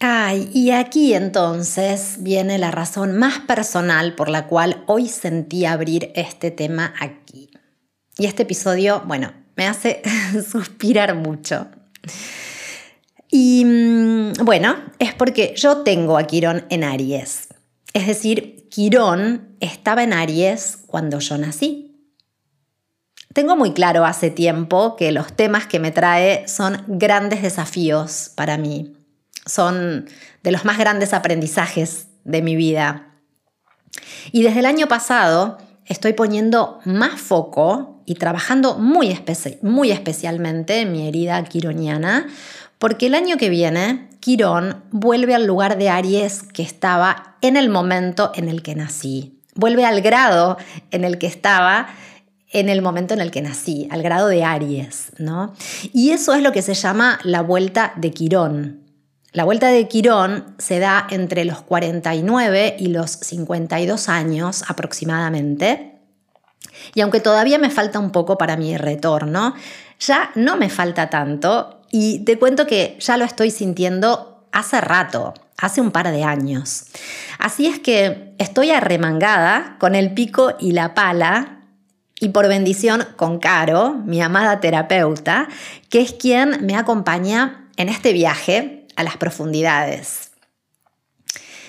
Ay, 0.00 0.50
y 0.52 0.72
aquí 0.72 1.14
entonces 1.14 2.16
viene 2.18 2.58
la 2.58 2.70
razón 2.70 3.16
más 3.16 3.38
personal 3.40 4.14
por 4.14 4.28
la 4.28 4.46
cual 4.46 4.84
hoy 4.86 5.08
sentí 5.08 5.64
abrir 5.64 6.12
este 6.14 6.50
tema 6.50 6.92
aquí. 7.00 7.50
Y 8.18 8.26
este 8.26 8.42
episodio, 8.42 9.02
bueno, 9.06 9.32
me 9.56 9.66
hace 9.66 10.02
suspirar 10.50 11.14
mucho. 11.14 11.68
Y 13.30 13.64
mm, 13.64 14.44
bueno, 14.44 14.76
es 14.98 15.14
porque 15.14 15.54
yo 15.56 15.78
tengo 15.78 16.18
a 16.18 16.24
Quirón 16.26 16.66
en 16.68 16.84
Aries. 16.84 17.48
Es 17.94 18.06
decir, 18.06 18.68
Quirón 18.68 19.56
estaba 19.60 20.02
en 20.02 20.12
Aries 20.12 20.78
cuando 20.86 21.20
yo 21.20 21.38
nací. 21.38 22.12
Tengo 23.32 23.56
muy 23.56 23.72
claro 23.72 24.04
hace 24.04 24.30
tiempo 24.30 24.96
que 24.96 25.10
los 25.10 25.32
temas 25.32 25.66
que 25.66 25.78
me 25.80 25.90
trae 25.90 26.46
son 26.48 26.84
grandes 26.86 27.40
desafíos 27.40 28.30
para 28.34 28.58
mí 28.58 28.95
son 29.46 30.06
de 30.42 30.52
los 30.52 30.64
más 30.64 30.78
grandes 30.78 31.14
aprendizajes 31.14 32.08
de 32.24 32.42
mi 32.42 32.56
vida. 32.56 33.06
Y 34.32 34.42
desde 34.42 34.58
el 34.58 34.66
año 34.66 34.88
pasado 34.88 35.58
estoy 35.86 36.12
poniendo 36.12 36.80
más 36.84 37.20
foco 37.20 38.02
y 38.04 38.16
trabajando 38.16 38.76
muy, 38.76 39.18
muy 39.62 39.90
especialmente 39.90 40.80
en 40.80 40.92
mi 40.92 41.08
herida 41.08 41.42
quironiana, 41.44 42.26
porque 42.78 43.06
el 43.06 43.14
año 43.14 43.36
que 43.36 43.48
viene 43.48 44.08
Quirón 44.20 44.82
vuelve 44.90 45.34
al 45.34 45.46
lugar 45.46 45.78
de 45.78 45.88
Aries 45.88 46.42
que 46.42 46.62
estaba 46.62 47.36
en 47.40 47.56
el 47.56 47.68
momento 47.68 48.32
en 48.34 48.48
el 48.48 48.62
que 48.62 48.74
nací. 48.74 49.40
Vuelve 49.54 49.86
al 49.86 50.02
grado 50.02 50.58
en 50.90 51.04
el 51.04 51.18
que 51.18 51.26
estaba 51.26 51.88
en 52.52 52.68
el 52.68 52.82
momento 52.82 53.14
en 53.14 53.20
el 53.20 53.30
que 53.30 53.42
nací, 53.42 53.88
al 53.90 54.02
grado 54.02 54.28
de 54.28 54.44
Aries, 54.44 55.12
¿no? 55.18 55.54
Y 55.92 56.10
eso 56.10 56.34
es 56.34 56.42
lo 56.42 56.52
que 56.52 56.62
se 56.62 56.74
llama 56.74 57.18
la 57.24 57.42
vuelta 57.42 57.92
de 57.96 58.12
Quirón. 58.12 58.85
La 59.36 59.44
vuelta 59.44 59.68
de 59.68 59.86
Quirón 59.86 60.54
se 60.56 60.78
da 60.78 61.06
entre 61.10 61.44
los 61.44 61.60
49 61.60 62.76
y 62.78 62.86
los 62.86 63.10
52 63.10 64.08
años 64.08 64.64
aproximadamente. 64.66 65.92
Y 66.94 67.02
aunque 67.02 67.20
todavía 67.20 67.58
me 67.58 67.68
falta 67.68 67.98
un 67.98 68.12
poco 68.12 68.38
para 68.38 68.56
mi 68.56 68.78
retorno, 68.78 69.54
ya 70.00 70.30
no 70.36 70.56
me 70.56 70.70
falta 70.70 71.10
tanto 71.10 71.82
y 71.90 72.20
te 72.20 72.38
cuento 72.38 72.66
que 72.66 72.96
ya 72.98 73.18
lo 73.18 73.26
estoy 73.26 73.50
sintiendo 73.50 74.48
hace 74.52 74.80
rato, 74.80 75.34
hace 75.58 75.82
un 75.82 75.90
par 75.90 76.10
de 76.10 76.24
años. 76.24 76.86
Así 77.38 77.66
es 77.66 77.78
que 77.78 78.34
estoy 78.38 78.70
arremangada 78.70 79.76
con 79.78 79.94
el 79.94 80.14
pico 80.14 80.54
y 80.58 80.72
la 80.72 80.94
pala 80.94 81.60
y 82.18 82.30
por 82.30 82.48
bendición 82.48 83.04
con 83.16 83.38
Caro, 83.38 84.00
mi 84.02 84.22
amada 84.22 84.60
terapeuta, 84.60 85.46
que 85.90 86.00
es 86.00 86.14
quien 86.14 86.64
me 86.64 86.74
acompaña 86.74 87.68
en 87.76 87.90
este 87.90 88.14
viaje 88.14 88.85
a 88.96 89.04
las 89.04 89.16
profundidades. 89.16 90.32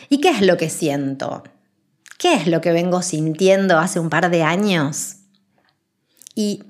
¿Y 0.10 0.22
qué 0.22 0.30
es 0.30 0.42
lo 0.42 0.58
que 0.58 0.70
siento? 0.70 1.44
¿Qué 2.18 2.34
es 2.34 2.48
lo 2.48 2.62
que 2.62 2.72
vengo 2.72 3.02
sintiendo 3.02 3.78
hace 3.78 4.00
un 4.00 4.10
par 4.10 4.32
de 4.32 4.44
años? 4.44 5.18
Y 6.34 6.64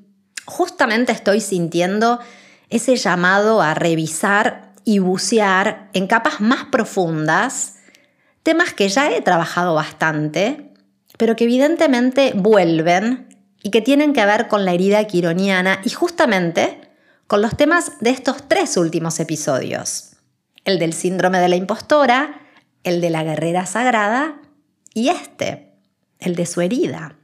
justamente 0.45 1.11
estoy 1.11 1.39
sintiendo 1.39 2.19
ese 2.69 2.95
llamado 2.95 3.61
a 3.61 3.73
revisar 3.73 4.73
y 4.83 4.99
bucear 4.99 5.89
en 5.93 6.07
capas 6.07 6.41
más 6.41 6.65
profundas 6.65 7.75
temas 8.43 8.73
que 8.73 8.87
ya 8.87 9.11
he 9.11 9.21
trabajado 9.21 9.75
bastante, 9.75 10.71
pero 11.17 11.35
que 11.35 11.43
evidentemente 11.43 12.31
vuelven 12.33 13.27
y 13.61 13.71
que 13.71 13.81
tienen 13.81 14.13
que 14.13 14.25
ver 14.25 14.47
con 14.47 14.63
la 14.63 14.73
herida 14.73 15.03
quironiana 15.05 15.81
y 15.83 15.89
justamente 15.89 16.79
con 17.27 17.41
los 17.41 17.57
temas 17.57 17.99
de 17.99 18.11
estos 18.11 18.47
tres 18.47 18.77
últimos 18.77 19.19
episodios 19.19 20.16
el 20.67 20.79
del 20.79 20.91
síndrome 20.91 21.39
de 21.39 21.47
la 21.47 21.55
impostora, 21.55 22.41
el 22.83 22.99
de 22.99 23.09
la 23.09 23.23
guerrera 23.23 23.65
sagrada 23.65 24.41
y 24.93 25.07
este, 25.07 25.71
el 26.19 26.35
de 26.35 26.45
su 26.45 26.59
herida. 26.59 27.15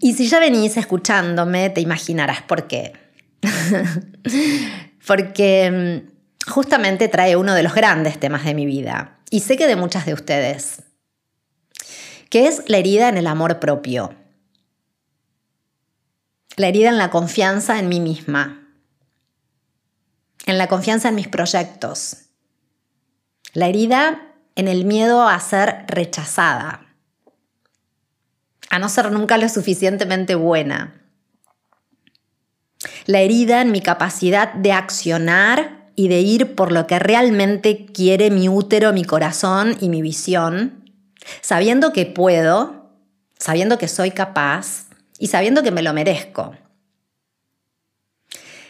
Y 0.00 0.12
si 0.12 0.28
ya 0.28 0.38
venís 0.38 0.76
escuchándome, 0.76 1.70
te 1.70 1.80
imaginarás 1.80 2.42
por 2.42 2.66
qué. 2.66 2.92
Porque 5.06 6.04
mm, 6.04 6.50
justamente 6.50 7.08
trae 7.08 7.36
uno 7.36 7.54
de 7.54 7.62
los 7.62 7.74
grandes 7.74 8.20
temas 8.20 8.44
de 8.44 8.52
mi 8.52 8.66
vida, 8.66 9.18
y 9.30 9.40
sé 9.40 9.56
que 9.56 9.66
de 9.66 9.76
muchas 9.76 10.04
de 10.04 10.12
ustedes, 10.12 10.82
que 12.28 12.46
es 12.46 12.64
la 12.66 12.76
herida 12.76 13.08
en 13.08 13.16
el 13.16 13.26
amor 13.26 13.60
propio. 13.60 14.14
La 16.56 16.68
herida 16.68 16.90
en 16.90 16.98
la 16.98 17.08
confianza 17.08 17.78
en 17.78 17.88
mí 17.88 17.98
misma, 17.98 18.59
en 20.46 20.58
la 20.58 20.68
confianza 20.68 21.08
en 21.08 21.14
mis 21.14 21.28
proyectos, 21.28 22.16
la 23.52 23.66
herida 23.66 24.34
en 24.54 24.68
el 24.68 24.84
miedo 24.84 25.28
a 25.28 25.38
ser 25.40 25.84
rechazada, 25.88 26.86
a 28.68 28.78
no 28.78 28.88
ser 28.88 29.10
nunca 29.10 29.38
lo 29.38 29.48
suficientemente 29.48 30.34
buena. 30.34 31.02
La 33.06 33.20
herida 33.20 33.60
en 33.60 33.72
mi 33.72 33.80
capacidad 33.80 34.52
de 34.54 34.72
accionar 34.72 35.90
y 35.96 36.08
de 36.08 36.20
ir 36.20 36.54
por 36.54 36.72
lo 36.72 36.86
que 36.86 36.98
realmente 36.98 37.86
quiere 37.86 38.30
mi 38.30 38.48
útero, 38.48 38.92
mi 38.92 39.04
corazón 39.04 39.76
y 39.80 39.88
mi 39.88 40.00
visión, 40.02 40.92
sabiendo 41.42 41.92
que 41.92 42.06
puedo, 42.06 42.90
sabiendo 43.38 43.76
que 43.76 43.88
soy 43.88 44.12
capaz 44.12 44.86
y 45.18 45.26
sabiendo 45.26 45.62
que 45.62 45.72
me 45.72 45.82
lo 45.82 45.92
merezco. 45.92 46.54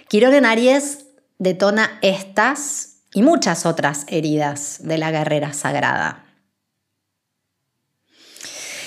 Quirón 0.09 0.35
en 0.35 0.47
Aries 0.47 1.07
detona 1.40 1.99
estas 2.02 2.99
y 3.12 3.23
muchas 3.23 3.66
otras 3.66 4.04
heridas 4.06 4.78
de 4.82 4.99
la 4.99 5.11
guerrera 5.11 5.52
sagrada. 5.52 6.25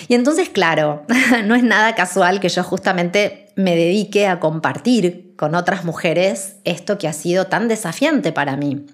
Y 0.08 0.14
entonces, 0.14 0.50
claro, 0.50 1.06
no 1.46 1.56
es 1.56 1.64
nada 1.64 1.96
casual 1.96 2.40
que 2.40 2.50
yo 2.50 2.64
justamente 2.64 3.52
me 3.56 3.76
dedique 3.76 4.28
a 4.28 4.40
compartir 4.40 5.36
con 5.36 5.56
otras 5.56 5.84
mujeres 5.84 6.58
esto 6.64 6.98
que 6.98 7.08
ha 7.08 7.14
sido 7.14 7.48
tan 7.48 7.68
desafiante 7.68 8.32
para 8.32 8.56
mí, 8.56 8.86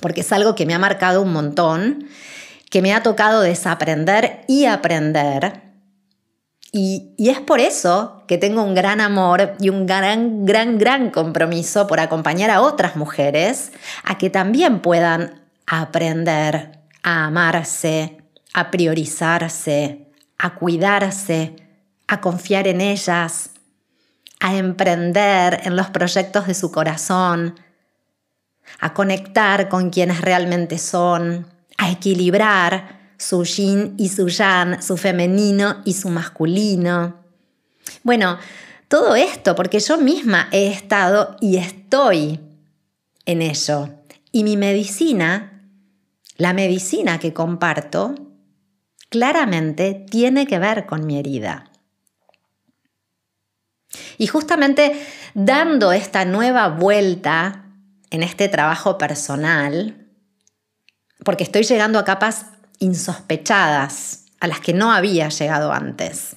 porque 0.00 0.20
es 0.20 0.32
algo 0.32 0.54
que 0.54 0.64
me 0.64 0.74
ha 0.74 0.78
marcado 0.78 1.22
un 1.22 1.32
montón, 1.32 2.06
que 2.70 2.80
me 2.80 2.94
ha 2.94 3.02
tocado 3.02 3.40
desaprender 3.40 4.42
y 4.46 4.66
aprender. 4.66 5.67
Y, 6.70 7.14
es 7.18 7.40
por 7.40 7.60
eso 7.60 8.22
que 8.26 8.36
tengo 8.36 8.62
un 8.62 8.74
gran 8.74 9.00
amor 9.00 9.54
y 9.58 9.70
un 9.70 9.86
gran, 9.86 10.44
gran, 10.44 10.78
gran 10.78 11.10
compromiso 11.10 11.86
por 11.86 11.98
acompañar 11.98 12.50
a 12.50 12.60
otras 12.60 12.96
mujeres 12.96 13.72
a 14.04 14.18
que 14.18 14.28
también 14.28 14.80
puedan 14.80 15.42
aprender 15.66 16.78
a 17.02 17.24
amarse, 17.24 18.18
a 18.52 18.70
priorizarse, 18.70 20.08
a 20.38 20.54
cuidarse, 20.56 21.56
a 22.06 22.20
confiar 22.20 22.68
en 22.68 22.82
ellas, 22.82 23.50
a 24.40 24.56
emprender 24.56 25.60
en 25.64 25.74
los 25.74 25.88
proyectos 25.88 26.46
de 26.46 26.54
su 26.54 26.70
corazón, 26.70 27.58
a 28.78 28.92
conectar 28.92 29.68
con 29.68 29.90
quienes 29.90 30.20
realmente 30.20 30.78
son, 30.78 31.46
a 31.78 31.90
equilibrar 31.90 32.97
su 33.18 33.44
yin 33.44 33.94
y 33.98 34.08
su 34.08 34.28
yang, 34.28 34.82
su 34.82 34.96
femenino 34.96 35.82
y 35.84 35.94
su 35.94 36.08
masculino. 36.08 37.16
Bueno, 38.02 38.38
todo 38.86 39.16
esto 39.16 39.54
porque 39.54 39.80
yo 39.80 39.98
misma 39.98 40.48
he 40.52 40.68
estado 40.68 41.36
y 41.40 41.56
estoy 41.56 42.40
en 43.26 43.42
ello. 43.42 43.90
Y 44.32 44.44
mi 44.44 44.56
medicina, 44.56 45.62
la 46.36 46.52
medicina 46.52 47.18
que 47.18 47.34
comparto, 47.34 48.14
claramente 49.10 50.06
tiene 50.10 50.46
que 50.46 50.58
ver 50.58 50.86
con 50.86 51.06
mi 51.06 51.18
herida. 51.18 51.70
Y 54.16 54.26
justamente 54.26 55.06
dando 55.34 55.92
esta 55.92 56.24
nueva 56.24 56.68
vuelta 56.68 57.64
en 58.10 58.22
este 58.22 58.48
trabajo 58.48 58.96
personal, 58.96 60.06
porque 61.24 61.44
estoy 61.44 61.64
llegando 61.64 61.98
a 61.98 62.04
capas 62.04 62.46
insospechadas 62.78 64.26
a 64.40 64.46
las 64.46 64.60
que 64.60 64.72
no 64.72 64.92
había 64.92 65.28
llegado 65.28 65.72
antes. 65.72 66.36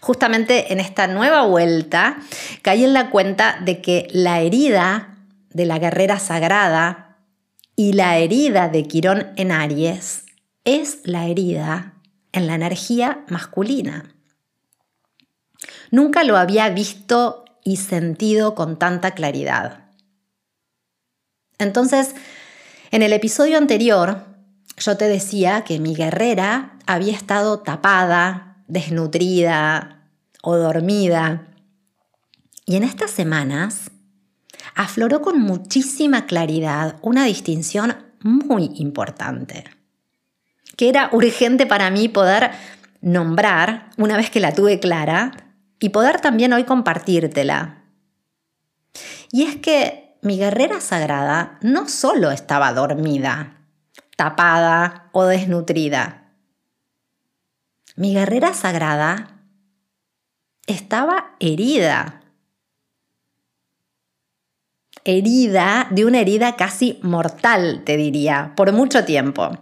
Justamente 0.00 0.72
en 0.72 0.80
esta 0.80 1.06
nueva 1.06 1.42
vuelta 1.42 2.18
caí 2.62 2.84
en 2.84 2.92
la 2.92 3.10
cuenta 3.10 3.58
de 3.64 3.80
que 3.80 4.08
la 4.12 4.40
herida 4.40 5.18
de 5.50 5.66
la 5.66 5.78
guerrera 5.78 6.18
sagrada 6.18 7.18
y 7.76 7.92
la 7.92 8.18
herida 8.18 8.68
de 8.68 8.86
Quirón 8.86 9.32
en 9.36 9.50
Aries 9.50 10.24
es 10.64 11.00
la 11.04 11.26
herida 11.26 11.94
en 12.32 12.46
la 12.46 12.54
energía 12.54 13.24
masculina. 13.28 14.14
Nunca 15.90 16.24
lo 16.24 16.36
había 16.36 16.68
visto 16.70 17.44
y 17.64 17.76
sentido 17.76 18.54
con 18.54 18.78
tanta 18.78 19.12
claridad. 19.12 19.84
Entonces, 21.58 22.14
en 22.90 23.02
el 23.02 23.12
episodio 23.12 23.58
anterior, 23.58 24.33
yo 24.76 24.96
te 24.96 25.08
decía 25.08 25.62
que 25.62 25.78
mi 25.78 25.94
guerrera 25.94 26.78
había 26.86 27.14
estado 27.14 27.60
tapada, 27.60 28.56
desnutrida 28.66 30.08
o 30.42 30.56
dormida. 30.56 31.48
Y 32.66 32.76
en 32.76 32.82
estas 32.82 33.10
semanas 33.10 33.90
afloró 34.74 35.22
con 35.22 35.40
muchísima 35.40 36.26
claridad 36.26 36.96
una 37.02 37.24
distinción 37.24 37.96
muy 38.20 38.70
importante 38.76 39.64
que 40.76 40.88
era 40.88 41.08
urgente 41.12 41.66
para 41.66 41.90
mí 41.90 42.08
poder 42.08 42.50
nombrar 43.00 43.90
una 43.96 44.16
vez 44.16 44.30
que 44.30 44.40
la 44.40 44.52
tuve 44.52 44.80
clara 44.80 45.32
y 45.78 45.90
poder 45.90 46.20
también 46.20 46.52
hoy 46.52 46.64
compartírtela. 46.64 47.84
Y 49.30 49.42
es 49.42 49.56
que 49.56 50.16
mi 50.22 50.38
guerrera 50.38 50.80
sagrada 50.80 51.58
no 51.60 51.88
solo 51.88 52.30
estaba 52.30 52.72
dormida, 52.72 53.58
tapada 54.16 55.08
o 55.12 55.24
desnutrida. 55.24 56.32
Mi 57.96 58.14
guerrera 58.14 58.54
sagrada 58.54 59.40
estaba 60.66 61.36
herida. 61.40 62.22
Herida 65.04 65.86
de 65.90 66.06
una 66.06 66.20
herida 66.20 66.56
casi 66.56 66.98
mortal, 67.02 67.82
te 67.84 67.96
diría, 67.96 68.52
por 68.56 68.72
mucho 68.72 69.04
tiempo. 69.04 69.58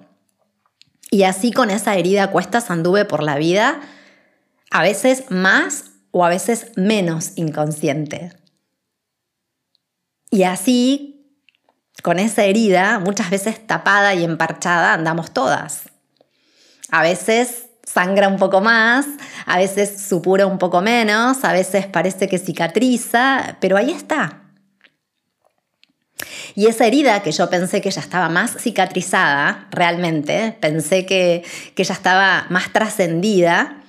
Y 1.11 1.25
así 1.25 1.53
con 1.53 1.71
esa 1.71 1.97
herida 1.97 2.31
cuestas 2.31 2.71
anduve 2.71 3.05
por 3.05 3.23
la 3.23 3.37
vida, 3.37 3.81
a 4.71 4.83
veces 4.83 5.31
más 5.31 5.91
o 6.11 6.25
a 6.25 6.29
veces 6.29 6.73
menos 6.77 7.33
inconsciente. 7.37 8.33
Y 10.31 10.45
así, 10.45 11.22
con 12.03 12.19
esa 12.19 12.45
herida, 12.45 12.99
muchas 12.99 13.31
veces 13.31 13.67
tapada 13.67 14.15
y 14.15 14.25
emparchada, 14.25 14.95
andamos 14.95 15.33
todas. 15.33 15.83
A 16.91 17.03
veces 17.03 17.67
sangra 17.85 18.29
un 18.29 18.39
poco 18.39 18.61
más, 18.61 19.07
a 19.47 19.59
veces 19.59 20.01
supura 20.01 20.47
un 20.47 20.59
poco 20.59 20.81
menos, 20.81 21.45
a 21.45 21.53
veces 21.53 21.87
parece 21.87 22.29
que 22.29 22.39
cicatriza, 22.39 23.57
pero 23.61 23.77
ahí 23.77 23.91
está, 23.91 24.43
y 26.55 26.67
esa 26.67 26.87
herida 26.87 27.23
que 27.23 27.33
yo 27.33 27.49
pensé 27.49 27.81
que 27.81 27.91
ya 27.91 28.01
estaba 28.01 28.29
más 28.29 28.57
cicatrizada, 28.59 29.69
realmente, 29.71 30.57
pensé 30.61 31.07
que, 31.07 31.45
que 31.75 31.85
ya 31.85 31.95
estaba 31.95 32.47
más 32.51 32.73
trascendida, 32.73 33.83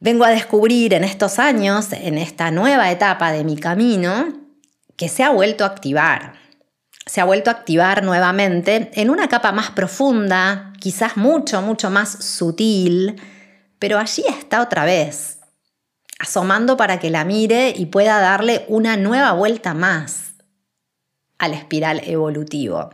vengo 0.00 0.24
a 0.24 0.30
descubrir 0.30 0.94
en 0.94 1.04
estos 1.04 1.38
años, 1.38 1.92
en 1.92 2.18
esta 2.18 2.50
nueva 2.50 2.90
etapa 2.90 3.32
de 3.32 3.44
mi 3.44 3.56
camino, 3.56 4.32
que 4.96 5.08
se 5.08 5.22
ha 5.22 5.30
vuelto 5.30 5.64
a 5.64 5.68
activar. 5.68 6.43
Se 7.06 7.20
ha 7.20 7.24
vuelto 7.24 7.50
a 7.50 7.54
activar 7.54 8.02
nuevamente 8.02 8.90
en 8.94 9.10
una 9.10 9.28
capa 9.28 9.52
más 9.52 9.70
profunda, 9.70 10.72
quizás 10.80 11.16
mucho, 11.16 11.60
mucho 11.60 11.90
más 11.90 12.24
sutil, 12.24 13.20
pero 13.78 13.98
allí 13.98 14.24
está 14.28 14.62
otra 14.62 14.84
vez, 14.84 15.40
asomando 16.18 16.76
para 16.76 16.98
que 16.98 17.10
la 17.10 17.24
mire 17.24 17.74
y 17.76 17.86
pueda 17.86 18.20
darle 18.20 18.64
una 18.68 18.96
nueva 18.96 19.32
vuelta 19.32 19.74
más 19.74 20.34
al 21.38 21.52
espiral 21.52 22.00
evolutivo. 22.04 22.90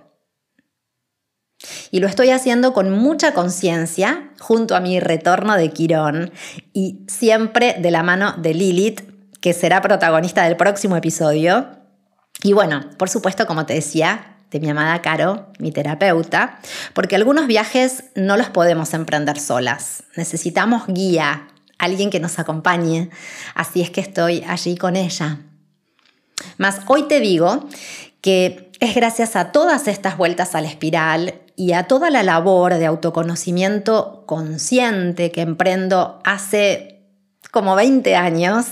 Y 1.91 2.01
lo 2.01 2.07
estoy 2.07 2.31
haciendo 2.31 2.73
con 2.73 2.91
mucha 2.91 3.35
conciencia 3.35 4.31
junto 4.39 4.75
a 4.75 4.81
mi 4.81 4.99
retorno 4.99 5.57
de 5.57 5.71
Quirón 5.71 6.33
y 6.73 7.05
siempre 7.09 7.77
de 7.79 7.91
la 7.91 8.03
mano 8.03 8.35
de 8.39 8.55
Lilith, 8.55 9.03
que 9.41 9.53
será 9.53 9.81
protagonista 9.83 10.45
del 10.45 10.57
próximo 10.57 10.97
episodio. 10.97 11.80
Y 12.43 12.53
bueno, 12.53 12.89
por 12.97 13.09
supuesto, 13.09 13.47
como 13.47 13.67
te 13.67 13.75
decía, 13.75 14.37
de 14.51 14.61
mi 14.61 14.69
amada 14.69 15.01
Caro, 15.03 15.47
mi 15.59 15.73
terapeuta, 15.73 16.59
porque 16.95 17.17
algunos 17.17 17.47
viajes 17.47 18.05
no 18.15 18.37
los 18.37 18.49
podemos 18.49 18.95
emprender 18.95 19.39
solas. 19.39 20.03
Necesitamos 20.17 20.85
guía, 20.89 21.49
alguien 21.79 22.11
que 22.11 22.21
nos 22.21 22.39
acompañe. 22.39 23.11
Así 23.55 23.81
es 23.81 23.91
que 23.91 24.01
estoy 24.01 24.45
allí 24.47 24.77
con 24.77 24.97
ella. 24.97 25.39
Más 26.59 26.81
hoy 26.87 27.07
te 27.07 27.21
digo 27.21 27.69
que 28.21 28.71
es 28.81 28.95
gracias 28.95 29.37
a 29.37 29.53
todas 29.53 29.89
estas 29.89 30.17
vueltas 30.17 30.55
a 30.55 30.61
la 30.61 30.69
espiral 30.69 31.35
y 31.55 31.73
a 31.73 31.85
toda 31.85 32.11
la 32.11 32.23
labor 32.23 32.75
de 32.75 32.87
autoconocimiento 32.87 34.25
consciente 34.27 35.31
que 35.31 35.43
emprendo 35.43 36.21
hace 36.25 37.03
como 37.51 37.77
20 37.77 38.17
años, 38.17 38.67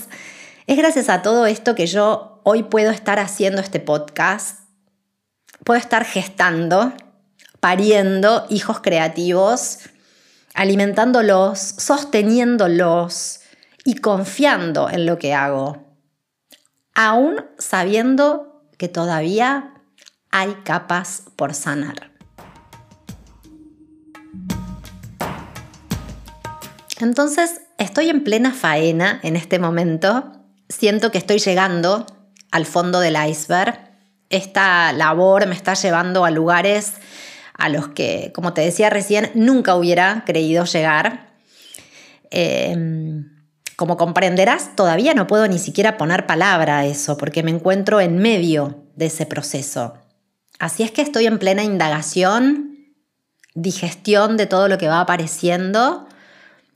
es 0.65 0.77
gracias 0.77 1.09
a 1.09 1.21
todo 1.21 1.45
esto 1.45 1.75
que 1.75 1.87
yo 1.87 2.28
hoy 2.49 2.63
puedo 2.63 2.89
estar 2.89 3.19
haciendo 3.19 3.61
este 3.61 3.79
podcast, 3.79 4.61
puedo 5.63 5.79
estar 5.79 6.03
gestando, 6.03 6.93
pariendo 7.59 8.47
hijos 8.49 8.79
creativos, 8.79 9.81
alimentándolos, 10.55 11.59
sosteniéndolos 11.59 13.41
y 13.85 13.97
confiando 13.97 14.89
en 14.89 15.05
lo 15.05 15.19
que 15.19 15.35
hago, 15.35 15.95
aún 16.95 17.45
sabiendo 17.59 18.63
que 18.79 18.87
todavía 18.87 19.75
hay 20.31 20.55
capas 20.63 21.25
por 21.35 21.53
sanar. 21.53 22.09
Entonces, 26.99 27.61
estoy 27.77 28.09
en 28.09 28.23
plena 28.23 28.51
faena 28.53 29.19
en 29.21 29.35
este 29.35 29.59
momento. 29.59 30.31
Siento 30.67 31.11
que 31.11 31.19
estoy 31.19 31.37
llegando 31.37 32.07
al 32.51 32.65
fondo 32.65 32.99
del 32.99 33.17
iceberg. 33.29 33.79
Esta 34.29 34.93
labor 34.93 35.47
me 35.47 35.55
está 35.55 35.73
llevando 35.73 36.25
a 36.25 36.31
lugares 36.31 36.93
a 37.53 37.69
los 37.69 37.89
que, 37.89 38.31
como 38.33 38.53
te 38.53 38.61
decía 38.61 38.89
recién, 38.89 39.31
nunca 39.33 39.75
hubiera 39.75 40.23
creído 40.25 40.65
llegar. 40.65 41.33
Em, 42.31 43.29
como 43.75 43.97
comprenderás, 43.97 44.75
todavía 44.75 45.13
no 45.13 45.27
puedo 45.27 45.47
ni 45.47 45.59
siquiera 45.59 45.97
poner 45.97 46.25
palabra 46.25 46.79
a 46.79 46.85
eso, 46.85 47.17
porque 47.17 47.43
me 47.43 47.51
encuentro 47.51 47.99
en 47.99 48.17
medio 48.17 48.83
de 48.95 49.07
ese 49.07 49.25
proceso. 49.25 49.93
Así 50.59 50.83
es 50.83 50.91
que 50.91 51.01
estoy 51.01 51.25
en 51.25 51.39
plena 51.39 51.63
indagación, 51.63 52.93
digestión 53.55 54.37
de 54.37 54.45
todo 54.45 54.67
lo 54.67 54.77
que 54.77 54.87
va 54.87 55.01
apareciendo, 55.01 56.07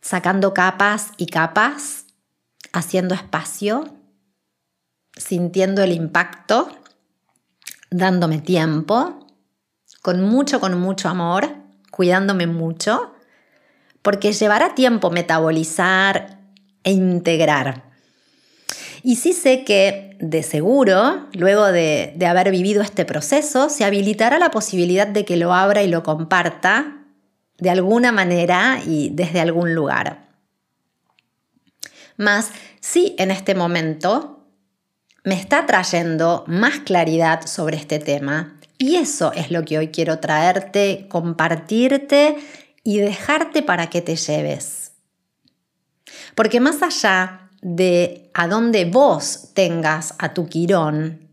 sacando 0.02 0.54
capas 0.54 1.10
y 1.18 1.28
capas, 1.28 2.06
haciendo 2.72 3.16
espacio, 3.16 3.94
sintiendo 5.16 5.84
el 5.84 5.92
impacto, 5.92 6.70
dándome 7.90 8.40
tiempo, 8.40 9.28
con 10.02 10.22
mucho, 10.22 10.60
con 10.60 10.80
mucho 10.80 11.10
amor, 11.10 11.50
cuidándome 11.92 12.48
mucho, 12.48 13.14
porque 14.02 14.34
llevará 14.34 14.76
tiempo 14.76 15.12
metabolizar 15.12 16.40
e 16.84 16.92
integrar 16.92 17.94
y 19.06 19.18
sí 19.18 19.34
sé 19.34 19.66
que, 19.66 20.16
de 20.20 20.44
seguro, 20.44 21.28
luego 21.34 21.66
de, 21.74 22.16
haber 22.26 22.52
vivido 22.52 22.82
este 22.82 23.04
proceso, 23.04 23.70
se 23.70 23.84
habilitará 23.84 24.40
la 24.40 24.50
posibilidad 24.50 25.06
de 25.06 25.26
que 25.26 25.36
lo 25.36 25.54
abra 25.54 25.84
y 25.84 25.90
lo 25.90 26.04
comparta 26.04 27.04
de 27.58 27.70
alguna 27.70 28.14
manera 28.14 28.80
y 28.88 29.10
desde 29.10 29.42
algún 29.42 29.76
lugar. 29.76 30.30
Más, 32.16 32.52
sí 32.80 33.14
en 33.20 33.30
este 33.30 33.56
momento 33.56 34.43
me 35.24 35.36
está 35.36 35.66
trayendo 35.66 36.44
más 36.48 36.80
claridad 36.80 37.46
sobre 37.48 37.78
este 37.78 38.00
tema 38.00 38.58
y 38.78 38.96
eso 38.96 39.32
es 39.34 39.52
lo 39.52 39.64
que 39.64 39.78
hoy 39.78 39.88
quiero 39.90 40.20
traerte, 40.20 41.08
compartirte 41.10 42.38
y 42.84 43.00
dejarte 43.00 43.64
para 43.64 43.90
que 43.90 44.02
te 44.02 44.16
lleves. 44.16 44.92
Porque 46.36 46.60
más 46.60 46.82
allá 46.82 47.50
de 47.62 48.30
a 48.34 48.48
dónde 48.48 48.86
vos 48.86 49.52
tengas 49.54 50.16
a 50.18 50.34
tu 50.34 50.50
quirón, 50.50 51.30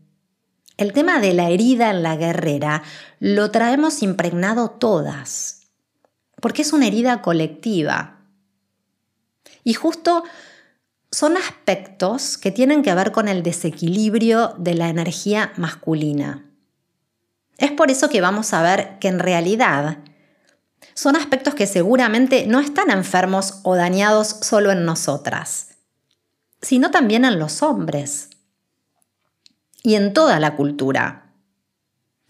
el 0.77 0.93
tema 0.93 1.19
de 1.19 1.33
la 1.33 1.49
herida 1.49 1.89
en 1.89 2.03
la 2.03 2.15
guerrera 2.15 2.83
lo 3.19 3.51
traemos 3.51 4.01
impregnado 4.01 4.69
todas, 4.69 5.67
porque 6.39 6.61
es 6.61 6.71
una 6.71 6.87
herida 6.87 7.21
colectiva. 7.21 8.21
Y 9.63 9.73
justo 9.73 10.23
son 11.11 11.35
aspectos 11.35 12.37
que 12.37 12.51
tienen 12.51 12.83
que 12.83 12.95
ver 12.95 13.11
con 13.11 13.27
el 13.27 13.43
desequilibrio 13.43 14.55
de 14.57 14.75
la 14.75 14.87
energía 14.87 15.51
masculina. 15.57 16.45
Es 17.57 17.71
por 17.71 17.91
eso 17.91 18.09
que 18.09 18.21
vamos 18.21 18.53
a 18.53 18.61
ver 18.61 18.97
que 18.99 19.09
en 19.09 19.19
realidad 19.19 19.99
son 20.93 21.15
aspectos 21.15 21.53
que 21.53 21.67
seguramente 21.67 22.47
no 22.47 22.59
están 22.59 22.89
enfermos 22.89 23.59
o 23.63 23.75
dañados 23.75 24.27
solo 24.41 24.71
en 24.71 24.85
nosotras, 24.85 25.67
sino 26.61 26.91
también 26.91 27.25
en 27.25 27.39
los 27.39 27.61
hombres 27.61 28.29
y 29.83 29.95
en 29.95 30.13
toda 30.13 30.39
la 30.39 30.55
cultura, 30.55 31.33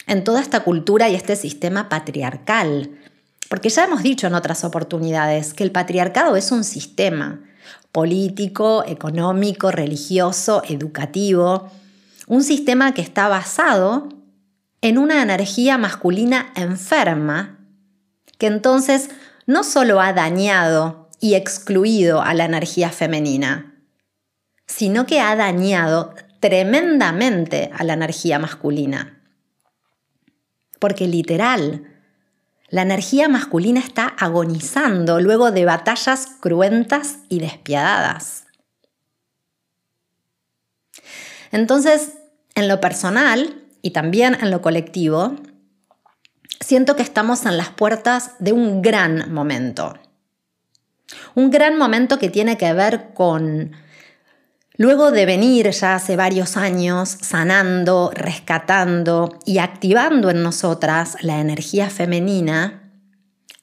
en 0.08 0.24
toda 0.24 0.42
esta 0.42 0.62
cultura 0.62 1.08
y 1.08 1.16
este 1.16 1.36
sistema 1.36 1.88
patriarcal. 1.88 2.98
Porque 3.48 3.70
ya 3.70 3.86
hemos 3.86 4.02
dicho 4.02 4.28
en 4.28 4.34
otras 4.34 4.64
oportunidades 4.64 5.54
que 5.54 5.64
el 5.64 5.72
patriarcado 5.72 6.36
es 6.36 6.52
un 6.52 6.64
sistema 6.64 7.42
político, 7.92 8.84
económico, 8.88 9.72
religioso, 9.72 10.64
educativo, 10.68 11.72
un 12.28 12.44
sistema 12.44 12.94
que 12.94 13.02
está 13.02 13.28
basado 13.28 14.10
en 14.82 14.98
una 14.98 15.22
energía 15.22 15.78
masculina 15.78 16.52
enferma, 16.56 17.60
que 18.38 18.48
entonces 18.48 19.10
no 19.46 19.64
solo 19.64 20.02
ha 20.02 20.14
dañado 20.14 21.10
y 21.20 21.36
excluido 21.36 22.22
a 22.22 22.34
la 22.34 22.46
energía 22.46 22.90
femenina, 22.90 23.76
sino 24.66 25.06
que 25.06 25.20
ha 25.20 25.36
dañado 25.36 26.16
tremendamente 26.40 27.70
a 27.74 27.84
la 27.84 27.94
energía 27.94 28.40
masculina. 28.40 29.22
Porque 30.80 31.08
literal, 31.08 31.91
la 32.72 32.84
energía 32.84 33.28
masculina 33.28 33.82
está 33.82 34.08
agonizando 34.08 35.20
luego 35.20 35.52
de 35.52 35.66
batallas 35.66 36.26
cruentas 36.40 37.18
y 37.28 37.40
despiadadas. 37.40 38.46
Entonces, 41.52 42.14
en 42.56 42.70
lo 42.70 42.80
personal 42.80 43.62
y 43.82 43.92
también 43.92 44.38
en 44.40 44.52
lo 44.52 44.62
colectivo, 44.62 45.36
siento 46.62 46.96
que 46.96 47.04
estamos 47.04 47.46
en 47.46 47.58
las 47.58 47.70
puertas 47.70 48.36
de 48.40 48.54
un 48.54 48.82
gran 48.82 49.34
momento. 49.34 49.94
Un 51.36 51.52
gran 51.52 51.78
momento 51.78 52.20
que 52.20 52.30
tiene 52.30 52.58
que 52.58 52.72
ver 52.72 53.14
con 53.14 53.74
Luego 54.82 55.12
de 55.12 55.28
venir 55.28 55.70
ya 55.70 55.94
hace 55.94 56.16
varios 56.16 56.58
años 56.58 57.08
sanando, 57.22 58.10
rescatando 58.16 59.38
y 59.46 59.60
activando 59.60 60.32
en 60.32 60.42
nosotras 60.42 61.18
la 61.22 61.40
energía 61.40 61.92
femenina, 61.92 62.92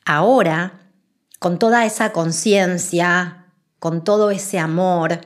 ahora, 0.05 0.93
con 1.41 1.59
toda 1.59 1.85
esa 1.87 2.13
conciencia, 2.13 3.47
con 3.81 4.05
todo 4.05 4.31
ese 4.31 4.61
amor, 4.61 5.19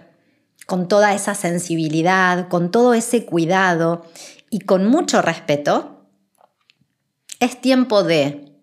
con 0.67 0.89
toda 0.89 1.13
esa 1.13 1.35
sensibilidad, 1.35 2.49
con 2.49 2.71
todo 2.71 2.95
ese 2.95 3.27
cuidado 3.27 4.07
y 4.49 4.61
con 4.61 4.87
mucho 4.87 5.21
respeto, 5.21 6.07
es 7.39 7.61
tiempo 7.61 8.03
de, 8.03 8.57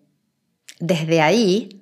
desde 0.80 1.20
ahí, 1.22 1.80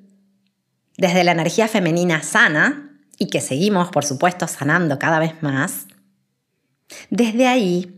desde 0.99 1.25
la 1.25 1.33
energía 1.33 1.69
femenina 1.69 2.23
sana, 2.23 2.88
y 3.19 3.27
que 3.27 3.41
seguimos, 3.41 3.91
por 3.91 4.05
supuesto, 4.05 4.47
sanando 4.47 4.99
cada 4.99 5.19
vez 5.19 5.43
más, 5.43 5.87
desde 7.11 7.47
ahí 7.47 7.95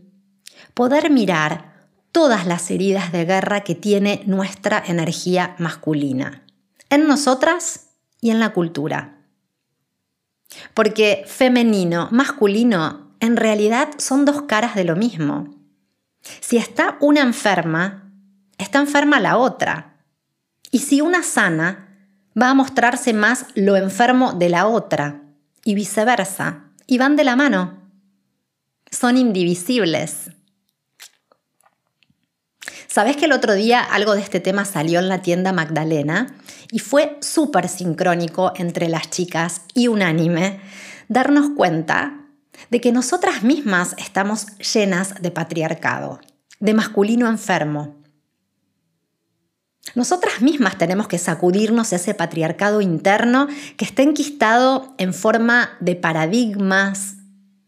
poder 0.73 1.09
mirar 1.09 1.71
todas 2.11 2.45
las 2.45 2.69
heridas 2.71 3.11
de 3.11 3.25
guerra 3.25 3.61
que 3.61 3.75
tiene 3.75 4.23
nuestra 4.25 4.83
energía 4.85 5.55
masculina, 5.59 6.43
en 6.89 7.07
nosotras 7.07 7.91
y 8.19 8.31
en 8.31 8.39
la 8.39 8.51
cultura. 8.51 9.17
Porque 10.73 11.23
femenino, 11.27 12.09
masculino, 12.11 13.15
en 13.19 13.37
realidad 13.37 13.89
son 13.97 14.25
dos 14.25 14.43
caras 14.43 14.75
de 14.75 14.83
lo 14.83 14.95
mismo. 14.95 15.55
Si 16.41 16.57
está 16.57 16.97
una 16.99 17.21
enferma, 17.21 18.11
está 18.57 18.79
enferma 18.79 19.19
la 19.19 19.37
otra. 19.37 20.03
Y 20.71 20.79
si 20.79 21.01
una 21.01 21.23
sana, 21.23 21.90
va 22.39 22.49
a 22.49 22.53
mostrarse 22.53 23.13
más 23.13 23.45
lo 23.55 23.75
enfermo 23.75 24.33
de 24.33 24.49
la 24.49 24.67
otra 24.67 25.21
y 25.63 25.75
viceversa, 25.75 26.65
y 26.87 26.97
van 26.97 27.15
de 27.15 27.23
la 27.23 27.35
mano. 27.35 27.79
Son 28.91 29.17
indivisibles. 29.17 30.31
Sabes 32.87 33.15
que 33.15 33.25
el 33.25 33.31
otro 33.31 33.53
día 33.53 33.79
algo 33.81 34.15
de 34.15 34.21
este 34.21 34.41
tema 34.41 34.65
salió 34.65 34.99
en 34.99 35.07
la 35.07 35.21
tienda 35.21 35.53
Magdalena 35.53 36.35
y 36.71 36.79
fue 36.79 37.17
súper 37.21 37.69
sincrónico 37.69 38.51
entre 38.55 38.89
las 38.89 39.09
chicas 39.09 39.61
y 39.73 39.87
unánime 39.87 40.59
darnos 41.07 41.51
cuenta 41.55 42.25
de 42.69 42.81
que 42.81 42.91
nosotras 42.91 43.43
mismas 43.43 43.95
estamos 43.97 44.57
llenas 44.57 45.21
de 45.21 45.31
patriarcado, 45.31 46.19
de 46.59 46.73
masculino 46.73 47.29
enfermo, 47.29 48.00
nosotras 49.95 50.41
mismas 50.41 50.77
tenemos 50.77 51.07
que 51.07 51.17
sacudirnos 51.17 51.93
ese 51.93 52.13
patriarcado 52.13 52.81
interno 52.81 53.47
que 53.77 53.85
está 53.85 54.01
enquistado 54.01 54.93
en 54.97 55.13
forma 55.13 55.71
de 55.79 55.95
paradigmas, 55.95 57.15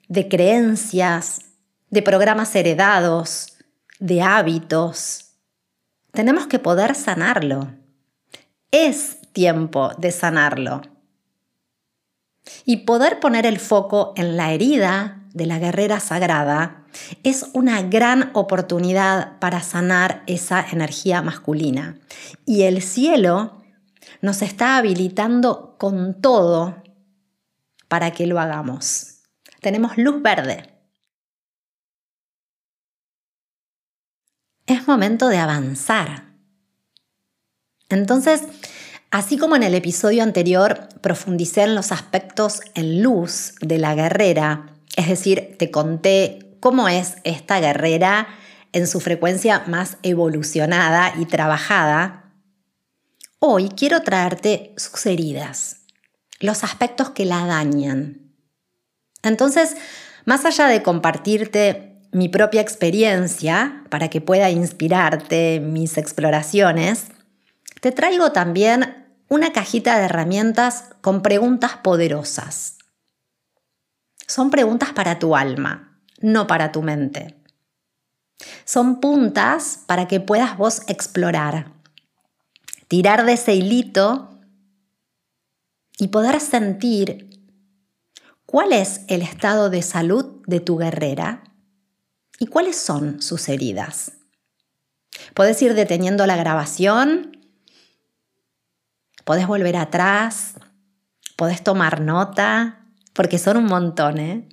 de 0.07 0.27
creencias, 0.27 1.41
de 1.89 2.01
programas 2.01 2.55
heredados, 2.55 3.53
de 3.99 4.21
hábitos, 4.21 5.23
tenemos 6.13 6.45
que 6.45 6.59
poder 6.59 6.93
sanarlo. 6.93 7.71
Es 8.71 9.17
tiempo 9.31 9.93
de 9.97 10.11
sanarlo. 10.11 10.83
Y 12.65 12.77
poder 12.85 13.19
poner 13.19 13.47
el 13.47 13.59
foco 13.59 14.13
en 14.15 14.37
la 14.37 14.53
herida 14.53 15.23
de 15.33 15.47
la 15.47 15.57
guerrera 15.57 15.99
sagrada 15.99 16.82
es 17.23 17.47
una 17.53 17.81
gran 17.81 18.31
oportunidad 18.33 19.39
para 19.39 19.61
sanar 19.61 20.23
esa 20.27 20.65
energía 20.71 21.21
masculina. 21.21 21.97
Y 22.45 22.63
el 22.63 22.81
cielo 22.81 23.63
nos 24.21 24.41
está 24.41 24.77
habilitando 24.77 25.75
con 25.77 26.21
todo 26.21 26.83
para 27.87 28.11
que 28.11 28.27
lo 28.27 28.39
hagamos. 28.39 29.19
Tenemos 29.61 29.97
luz 29.97 30.21
verde. 30.21 30.69
Es 34.65 34.87
momento 34.87 35.27
de 35.27 35.37
avanzar. 35.37 36.33
Entonces, 37.89 38.43
así 39.11 39.37
como 39.37 39.55
en 39.55 39.63
el 39.63 39.75
episodio 39.75 40.23
anterior 40.23 40.87
profundicé 41.01 41.63
en 41.63 41.75
los 41.75 41.91
aspectos 41.91 42.61
en 42.73 43.03
luz 43.03 43.55
de 43.61 43.77
la 43.77 43.93
guerrera, 43.93 44.73
es 44.95 45.09
decir, 45.09 45.55
te 45.59 45.69
conté 45.69 46.42
cómo 46.63 46.87
es 46.87 47.17
esta 47.25 47.59
guerrera 47.59 48.25
en 48.71 48.87
su 48.87 49.01
frecuencia 49.01 49.65
más 49.67 49.97
evolucionada 50.01 51.11
y 51.19 51.25
trabajada, 51.25 52.31
hoy 53.39 53.67
quiero 53.67 54.01
traerte 54.01 54.73
sus 54.77 55.05
heridas, 55.05 55.81
los 56.39 56.63
aspectos 56.63 57.09
que 57.09 57.25
la 57.25 57.45
dañan. 57.45 58.33
Entonces, 59.23 59.75
más 60.23 60.45
allá 60.45 60.67
de 60.67 60.81
compartirte 60.83 61.99
mi 62.13 62.29
propia 62.29 62.61
experiencia 62.61 63.83
para 63.89 64.09
que 64.09 64.21
pueda 64.21 64.49
inspirarte 64.49 65.59
mis 65.59 65.97
exploraciones, 65.97 67.07
te 67.81 67.91
traigo 67.91 68.31
también 68.31 69.05
una 69.27 69.51
cajita 69.51 69.97
de 69.97 70.05
herramientas 70.05 70.91
con 71.01 71.23
preguntas 71.23 71.73
poderosas. 71.83 72.77
Son 74.27 74.49
preguntas 74.49 74.93
para 74.93 75.19
tu 75.19 75.35
alma, 75.35 75.92
no 76.23 76.47
para 76.47 76.71
tu 76.71 76.81
mente. 76.81 77.35
Son 78.65 78.99
puntas 78.99 79.83
para 79.85 80.07
que 80.07 80.19
puedas 80.19 80.57
vos 80.57 80.81
explorar, 80.87 81.71
tirar 82.87 83.25
de 83.25 83.33
ese 83.33 83.53
hilito 83.53 84.39
y 85.99 86.07
poder 86.07 86.39
sentir 86.41 87.29
cuál 88.47 88.73
es 88.73 89.01
el 89.07 89.21
estado 89.21 89.69
de 89.69 89.83
salud 89.83 90.41
de 90.47 90.59
tu 90.59 90.77
guerrera 90.77 91.43
¿Y 92.43 92.47
cuáles 92.47 92.77
son 92.77 93.21
sus 93.21 93.47
heridas? 93.47 94.13
Puedes 95.33 95.61
ir 95.61 95.75
deteniendo 95.75 96.25
la 96.25 96.35
grabación, 96.35 97.37
puedes 99.23 99.47
volver 99.47 99.77
atrás, 99.77 100.55
puedes 101.37 101.63
tomar 101.63 102.01
nota, 102.01 102.85
porque 103.13 103.37
son 103.37 103.55
un 103.55 103.65
montón, 103.65 104.17
¿eh? 104.17 104.49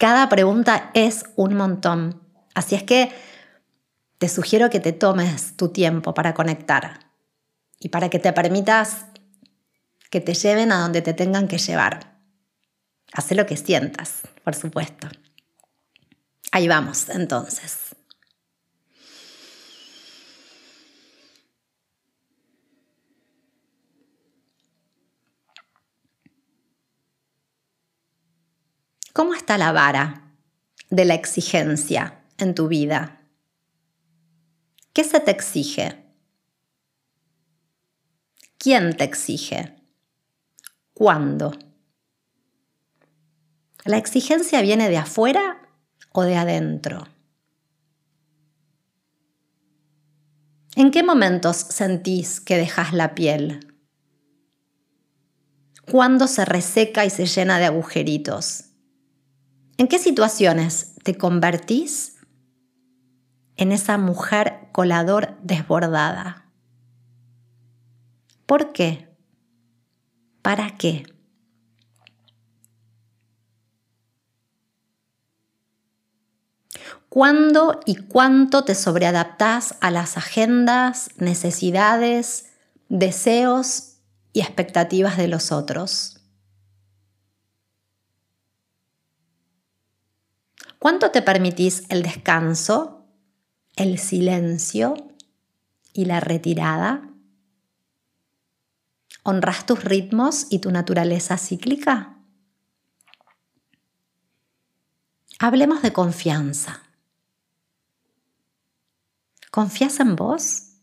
Cada 0.00 0.30
pregunta 0.30 0.90
es 0.94 1.26
un 1.36 1.54
montón. 1.56 2.22
Así 2.54 2.74
es 2.74 2.82
que 2.82 3.12
te 4.16 4.30
sugiero 4.30 4.70
que 4.70 4.80
te 4.80 4.94
tomes 4.94 5.58
tu 5.58 5.68
tiempo 5.68 6.14
para 6.14 6.32
conectar 6.32 7.00
y 7.78 7.90
para 7.90 8.08
que 8.08 8.18
te 8.18 8.32
permitas 8.32 9.04
que 10.10 10.22
te 10.22 10.32
lleven 10.32 10.72
a 10.72 10.80
donde 10.80 11.02
te 11.02 11.12
tengan 11.12 11.48
que 11.48 11.58
llevar. 11.58 12.16
Haz 13.12 13.30
lo 13.32 13.44
que 13.44 13.58
sientas, 13.58 14.22
por 14.42 14.54
supuesto. 14.54 15.06
Ahí 16.50 16.66
vamos, 16.66 17.10
entonces. 17.10 17.89
¿Cómo 29.12 29.34
está 29.34 29.58
la 29.58 29.72
vara 29.72 30.36
de 30.88 31.04
la 31.04 31.14
exigencia 31.14 32.22
en 32.38 32.54
tu 32.54 32.68
vida? 32.68 33.20
¿Qué 34.92 35.02
se 35.02 35.18
te 35.18 35.32
exige? 35.32 36.04
¿Quién 38.56 38.96
te 38.96 39.02
exige? 39.02 39.74
¿Cuándo? 40.94 41.58
¿La 43.84 43.96
exigencia 43.96 44.62
viene 44.62 44.88
de 44.88 44.98
afuera 44.98 45.68
o 46.12 46.22
de 46.22 46.36
adentro? 46.36 47.08
¿En 50.76 50.92
qué 50.92 51.02
momentos 51.02 51.56
sentís 51.56 52.40
que 52.40 52.56
dejas 52.56 52.92
la 52.92 53.16
piel? 53.16 53.74
¿Cuándo 55.90 56.28
se 56.28 56.44
reseca 56.44 57.04
y 57.04 57.10
se 57.10 57.26
llena 57.26 57.58
de 57.58 57.64
agujeritos? 57.64 58.69
¿En 59.80 59.88
qué 59.88 59.98
situaciones 59.98 60.94
te 61.04 61.16
convertís 61.16 62.18
en 63.56 63.72
esa 63.72 63.96
mujer 63.96 64.68
colador 64.72 65.38
desbordada? 65.42 66.44
¿Por 68.44 68.74
qué? 68.74 69.08
¿Para 70.42 70.76
qué? 70.76 71.06
¿Cuándo 77.08 77.80
y 77.86 77.96
cuánto 77.96 78.64
te 78.64 78.74
sobreadaptás 78.74 79.76
a 79.80 79.90
las 79.90 80.18
agendas, 80.18 81.08
necesidades, 81.16 82.50
deseos 82.90 83.94
y 84.34 84.40
expectativas 84.40 85.16
de 85.16 85.28
los 85.28 85.52
otros? 85.52 86.19
¿Cuánto 90.80 91.10
te 91.10 91.20
permitís 91.20 91.84
el 91.90 92.02
descanso, 92.02 93.04
el 93.76 93.98
silencio 93.98 94.94
y 95.92 96.06
la 96.06 96.20
retirada? 96.20 97.06
¿Honras 99.22 99.66
tus 99.66 99.84
ritmos 99.84 100.46
y 100.48 100.60
tu 100.60 100.70
naturaleza 100.70 101.36
cíclica? 101.36 102.16
Hablemos 105.38 105.82
de 105.82 105.92
confianza. 105.92 106.82
¿Confías 109.50 110.00
en 110.00 110.16
vos? 110.16 110.78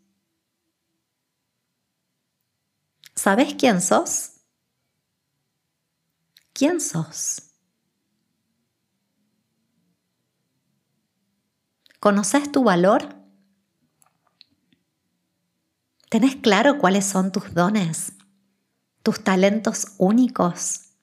¿Sabes 3.16 3.56
quién 3.56 3.82
sos? 3.82 4.34
¿Quién 6.54 6.80
sos? 6.80 7.47
¿Conoces 12.08 12.50
tu 12.54 12.64
valor? 12.64 13.02
¿Tenés 16.10 16.38
claro 16.38 16.78
cuáles 16.78 17.06
son 17.06 17.34
tus 17.34 17.54
dones, 17.54 18.14
tus 19.04 19.26
talentos 19.26 19.88
únicos? 19.98 20.94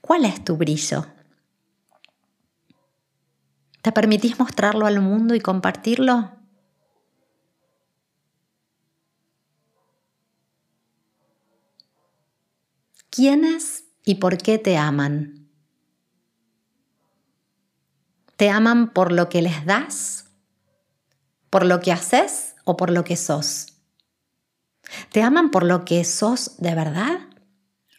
¿Cuál 0.00 0.24
es 0.24 0.44
tu 0.44 0.56
brillo? 0.56 1.04
¿Te 3.82 3.90
permitís 3.90 4.38
mostrarlo 4.38 4.86
al 4.86 5.00
mundo 5.00 5.34
y 5.34 5.40
compartirlo? 5.40 6.30
¿Quiénes 13.10 13.82
y 14.04 14.14
por 14.14 14.38
qué 14.38 14.58
te 14.58 14.76
aman? 14.76 15.37
¿Te 18.38 18.50
aman 18.50 18.90
por 18.90 19.10
lo 19.10 19.28
que 19.28 19.42
les 19.42 19.66
das? 19.66 20.26
¿Por 21.50 21.66
lo 21.66 21.80
que 21.80 21.90
haces 21.90 22.54
o 22.62 22.76
por 22.76 22.88
lo 22.88 23.02
que 23.02 23.16
sos? 23.16 23.72
¿Te 25.10 25.22
aman 25.22 25.50
por 25.50 25.64
lo 25.64 25.84
que 25.84 26.04
sos 26.04 26.56
de 26.58 26.72
verdad? 26.76 27.18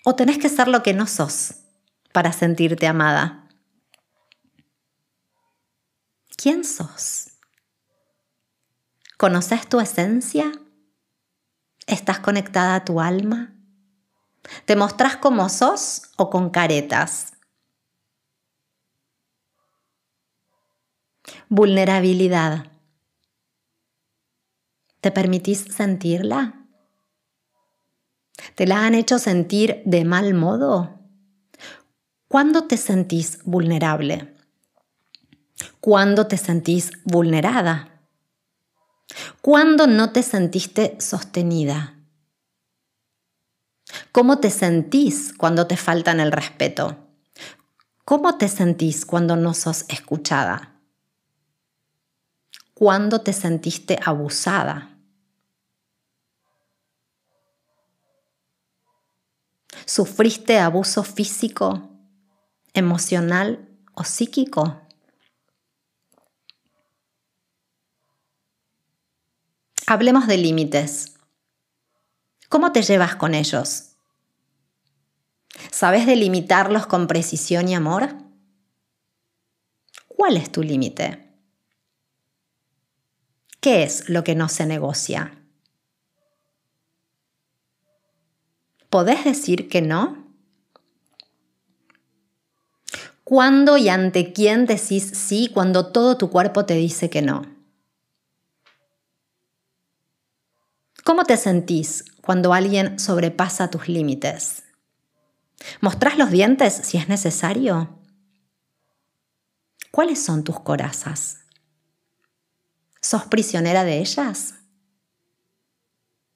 ¿O 0.05 0.15
tenés 0.15 0.37
que 0.37 0.47
ser 0.47 0.69
lo 0.69 0.81
que 0.81 0.93
no 0.93 1.07
sos 1.07 1.55
para 2.13 2.31
sentirte 2.31 2.87
amada? 2.87 3.49
¿Quién 6.37 6.63
sos? 6.63 7.31
¿Conoces 9.17 9.67
tu 9.67 9.81
esencia? 9.81 10.53
¿Estás 11.85 12.19
conectada 12.19 12.75
a 12.75 12.85
tu 12.85 13.01
alma? 13.01 13.55
¿Te 14.63 14.77
mostrás 14.77 15.17
como 15.17 15.49
sos 15.49 16.03
o 16.15 16.29
con 16.29 16.49
caretas? 16.49 17.33
Vulnerabilidad. 21.49 22.67
¿Te 25.01 25.11
permitís 25.11 25.65
sentirla? 25.75 26.65
¿Te 28.55 28.67
la 28.67 28.85
han 28.85 28.95
hecho 28.95 29.19
sentir 29.19 29.81
de 29.85 30.05
mal 30.05 30.33
modo? 30.33 30.99
¿Cuándo 32.27 32.65
te 32.65 32.77
sentís 32.77 33.39
vulnerable? 33.43 34.35
¿Cuándo 35.79 36.27
te 36.27 36.37
sentís 36.37 36.91
vulnerada? 37.05 38.03
¿Cuándo 39.41 39.87
no 39.87 40.11
te 40.11 40.21
sentiste 40.21 40.97
sostenida? 40.99 41.95
¿Cómo 44.11 44.39
te 44.39 44.49
sentís 44.49 45.33
cuando 45.33 45.67
te 45.67 45.77
faltan 45.77 46.19
el 46.19 46.31
respeto? 46.31 46.97
¿Cómo 48.05 48.37
te 48.37 48.47
sentís 48.47 49.05
cuando 49.05 49.35
no 49.35 49.53
sos 49.53 49.85
escuchada? 49.87 50.78
¿Cuándo 52.79 53.19
te 53.19 53.33
sentiste 53.33 53.99
abusada? 54.01 54.97
¿Sufriste 59.85 60.59
abuso 60.59 61.03
físico, 61.03 61.89
emocional 62.73 63.67
o 63.95 64.05
psíquico? 64.05 64.79
Hablemos 69.85 70.27
de 70.27 70.37
límites. 70.37 71.17
¿Cómo 72.47 72.71
te 72.71 72.81
llevas 72.81 73.17
con 73.17 73.35
ellos? 73.35 73.97
¿Sabes 75.69 76.05
delimitarlos 76.05 76.87
con 76.87 77.07
precisión 77.07 77.67
y 77.67 77.75
amor? 77.75 78.15
¿Cuál 80.07 80.37
es 80.37 80.49
tu 80.49 80.63
límite? 80.63 81.28
¿Qué 83.59 83.83
es 83.83 84.07
lo 84.09 84.23
que 84.23 84.35
no 84.35 84.47
se 84.47 84.65
negocia? 84.65 85.33
¿Podés 88.89 89.25
decir 89.25 89.67
que 89.67 89.81
no? 89.81 90.29
¿Cuándo 93.25 93.77
y 93.77 93.89
ante 93.89 94.33
quién 94.33 94.65
decís 94.65 95.11
sí 95.13 95.51
cuando 95.53 95.91
todo 95.91 96.17
tu 96.17 96.29
cuerpo 96.29 96.65
te 96.65 96.75
dice 96.75 97.09
que 97.09 97.21
no? 97.21 97.43
¿Cómo 101.03 101.25
te 101.25 101.37
sentís 101.37 102.05
cuando 102.21 102.53
alguien 102.53 102.97
sobrepasa 102.97 103.69
tus 103.69 103.89
límites? 103.89 104.63
¿Mostrás 105.81 106.17
los 106.17 106.31
dientes 106.31 106.73
si 106.73 106.97
es 106.97 107.09
necesario? 107.09 107.99
¿Cuáles 109.91 110.23
son 110.23 110.43
tus 110.43 110.59
corazas? 110.61 111.39
¿Sos 113.09 113.25
prisionera 113.25 113.85
de 113.85 113.97
ellas? 113.97 114.53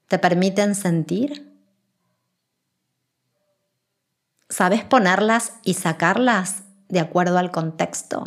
¿Te 0.08 0.18
permiten 0.18 0.74
sentir? 0.74 1.56
¿Sabes 4.50 4.84
ponerlas 4.84 5.54
y 5.64 5.76
sacarlas 5.76 6.64
de 6.90 7.00
acuerdo 7.00 7.38
al 7.38 7.52
contexto? 7.52 8.24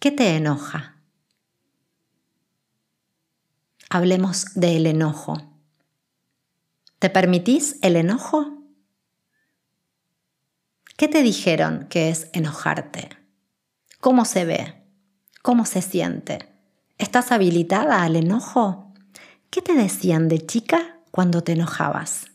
¿Qué 0.00 0.10
te 0.10 0.34
enoja? 0.34 0.96
Hablemos 3.90 4.46
del 4.56 4.84
enojo. 4.88 5.36
¿Te 6.98 7.08
permitís 7.08 7.78
el 7.82 7.94
enojo? 7.94 8.64
¿Qué 10.96 11.06
te 11.06 11.22
dijeron 11.22 11.86
que 11.88 12.08
es 12.08 12.30
enojarte? 12.32 13.10
¿Cómo 14.00 14.24
se 14.24 14.44
ve? 14.44 14.77
¿Cómo 15.42 15.64
se 15.64 15.82
siente? 15.82 16.48
¿Estás 16.98 17.32
habilitada 17.32 18.02
al 18.02 18.16
enojo? 18.16 18.92
¿Qué 19.50 19.62
te 19.62 19.74
decían 19.74 20.28
de 20.28 20.44
chica 20.44 21.00
cuando 21.10 21.42
te 21.42 21.52
enojabas? 21.52 22.26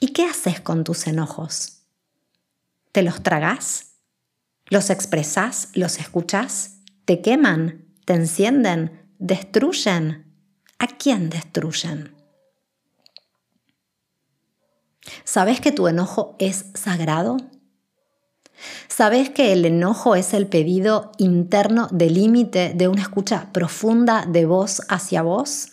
¿Y 0.00 0.08
qué 0.08 0.26
haces 0.26 0.60
con 0.60 0.84
tus 0.84 1.06
enojos? 1.06 1.82
¿Te 2.92 3.02
los 3.02 3.22
tragás? 3.22 3.94
¿Los 4.66 4.90
expresás? 4.90 5.70
¿Los 5.74 5.98
escuchás? 5.98 6.80
¿Te 7.04 7.22
queman? 7.22 7.86
¿Te 8.04 8.12
encienden? 8.12 9.10
¿Destruyen? 9.18 10.30
¿A 10.78 10.86
quién 10.86 11.30
destruyen? 11.30 12.14
¿Sabes 15.24 15.60
que 15.60 15.72
tu 15.72 15.88
enojo 15.88 16.36
es 16.38 16.66
sagrado? 16.74 17.36
¿Sabes 18.88 19.30
que 19.30 19.52
el 19.52 19.64
enojo 19.64 20.14
es 20.14 20.34
el 20.34 20.46
pedido 20.46 21.12
interno 21.18 21.88
de 21.90 22.10
límite 22.10 22.72
de 22.74 22.88
una 22.88 23.02
escucha 23.02 23.52
profunda 23.52 24.24
de 24.26 24.46
voz 24.46 24.82
hacia 24.88 25.22
vos? 25.22 25.70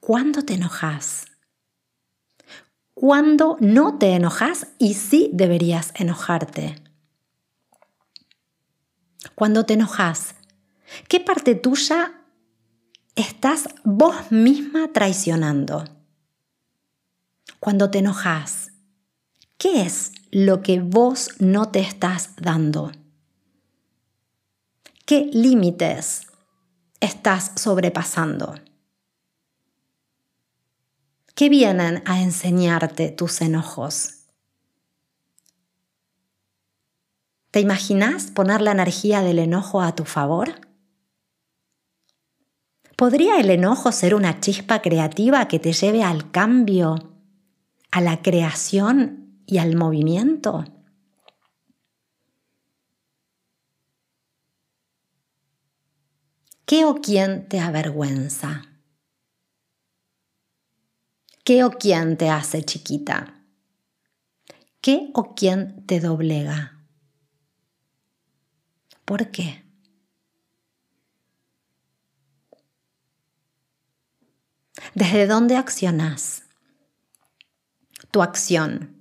¿Cuándo 0.00 0.42
te 0.42 0.54
enojas? 0.54 1.26
cuando 2.94 3.56
no 3.60 3.98
te 3.98 4.14
enojas 4.14 4.68
y 4.78 4.94
sí 4.94 5.28
deberías 5.32 5.92
enojarte. 5.96 6.76
Cuando 9.34 9.66
te 9.66 9.74
enojas, 9.74 10.36
¿qué 11.08 11.18
parte 11.18 11.56
tuya 11.56 12.22
estás 13.16 13.68
vos 13.82 14.30
misma 14.30 14.92
traicionando? 14.92 15.84
Cuando 17.58 17.90
te 17.90 17.98
enojas, 17.98 18.70
¿qué 19.58 19.82
es 19.82 20.12
lo 20.30 20.62
que 20.62 20.80
vos 20.80 21.30
no 21.38 21.70
te 21.70 21.80
estás 21.80 22.30
dando? 22.36 22.92
¿Qué 25.06 25.28
límites 25.32 26.26
estás 27.00 27.52
sobrepasando? 27.56 28.54
¿Qué 31.34 31.48
vienen 31.48 32.02
a 32.06 32.22
enseñarte 32.22 33.10
tus 33.10 33.40
enojos? 33.40 34.20
¿Te 37.50 37.60
imaginas 37.60 38.30
poner 38.30 38.60
la 38.60 38.72
energía 38.72 39.20
del 39.20 39.38
enojo 39.38 39.80
a 39.80 39.94
tu 39.94 40.04
favor? 40.04 40.60
¿Podría 42.96 43.38
el 43.38 43.50
enojo 43.50 43.92
ser 43.92 44.14
una 44.14 44.40
chispa 44.40 44.80
creativa 44.80 45.48
que 45.48 45.58
te 45.58 45.72
lleve 45.72 46.02
al 46.02 46.30
cambio, 46.30 47.14
a 47.90 48.00
la 48.00 48.22
creación 48.22 49.23
y 49.46 49.58
al 49.58 49.76
movimiento? 49.76 50.64
¿Qué 56.66 56.84
o 56.84 56.94
quién 56.96 57.48
te 57.48 57.60
avergüenza? 57.60 58.62
¿Qué 61.44 61.62
o 61.62 61.70
quién 61.72 62.16
te 62.16 62.30
hace 62.30 62.62
chiquita? 62.62 63.44
¿Qué 64.80 65.10
o 65.12 65.34
quién 65.34 65.84
te 65.86 66.00
doblega? 66.00 66.86
¿Por 69.04 69.30
qué? 69.30 69.64
¿Desde 74.94 75.26
dónde 75.26 75.56
accionas? 75.56 76.44
Tu 78.10 78.22
acción, 78.22 78.93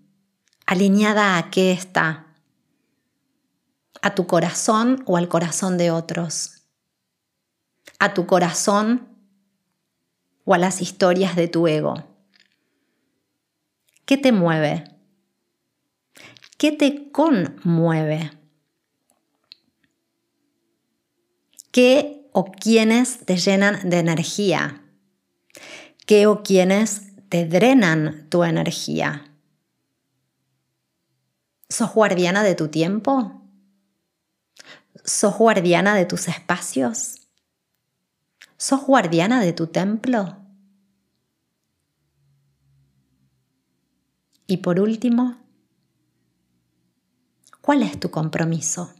alineada 0.65 1.37
a 1.37 1.49
qué 1.49 1.71
está? 1.71 2.27
¿A 4.01 4.15
tu 4.15 4.27
corazón 4.27 5.03
o 5.05 5.17
al 5.17 5.29
corazón 5.29 5.77
de 5.77 5.91
otros? 5.91 6.63
¿A 7.99 8.13
tu 8.13 8.25
corazón 8.25 9.07
o 10.45 10.53
a 10.53 10.57
las 10.57 10.81
historias 10.81 11.35
de 11.35 11.47
tu 11.47 11.67
ego? 11.67 11.95
¿Qué 14.05 14.17
te 14.17 14.31
mueve? 14.31 14.83
¿Qué 16.57 16.71
te 16.71 17.11
conmueve? 17.11 18.31
¿Qué 21.71 22.29
o 22.33 22.51
quiénes 22.51 23.25
te 23.25 23.37
llenan 23.37 23.89
de 23.89 23.99
energía? 23.99 24.81
¿Qué 26.05 26.27
o 26.27 26.43
quiénes 26.43 27.15
te 27.29 27.45
drenan 27.45 28.27
tu 28.29 28.43
energía? 28.43 29.32
¿Sos 31.73 31.91
guardiana 31.91 32.43
de 32.43 32.53
tu 32.53 32.67
tiempo? 32.67 33.41
¿Sos 35.03 35.35
guardiana 35.35 35.95
de 35.95 36.05
tus 36.05 36.27
espacios? 36.27 37.27
¿Sos 38.57 38.85
guardiana 38.85 39.41
de 39.41 39.53
tu 39.53 39.65
templo? 39.65 40.37
Y 44.45 44.57
por 44.57 44.79
último, 44.79 45.41
¿cuál 47.61 47.81
es 47.81 47.99
tu 47.99 48.11
compromiso? 48.11 48.93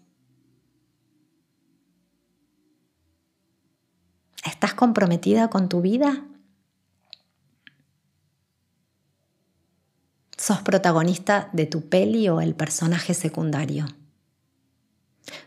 ¿Estás 4.44 4.74
comprometida 4.74 5.48
con 5.52 5.70
tu 5.70 5.82
vida? 5.82 6.26
¿Sos 10.46 10.62
protagonista 10.62 11.50
de 11.54 11.68
tu 11.68 11.88
peli 11.88 12.28
o 12.28 12.42
el 12.42 12.54
personaje 12.54 13.14
secundario? 13.14 13.86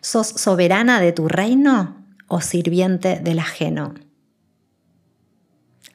¿Sos 0.00 0.26
soberana 0.26 1.02
de 1.02 1.12
tu 1.12 1.28
reino 1.28 2.02
o 2.28 2.40
sirviente 2.40 3.20
del 3.20 3.40
ajeno? 3.40 3.92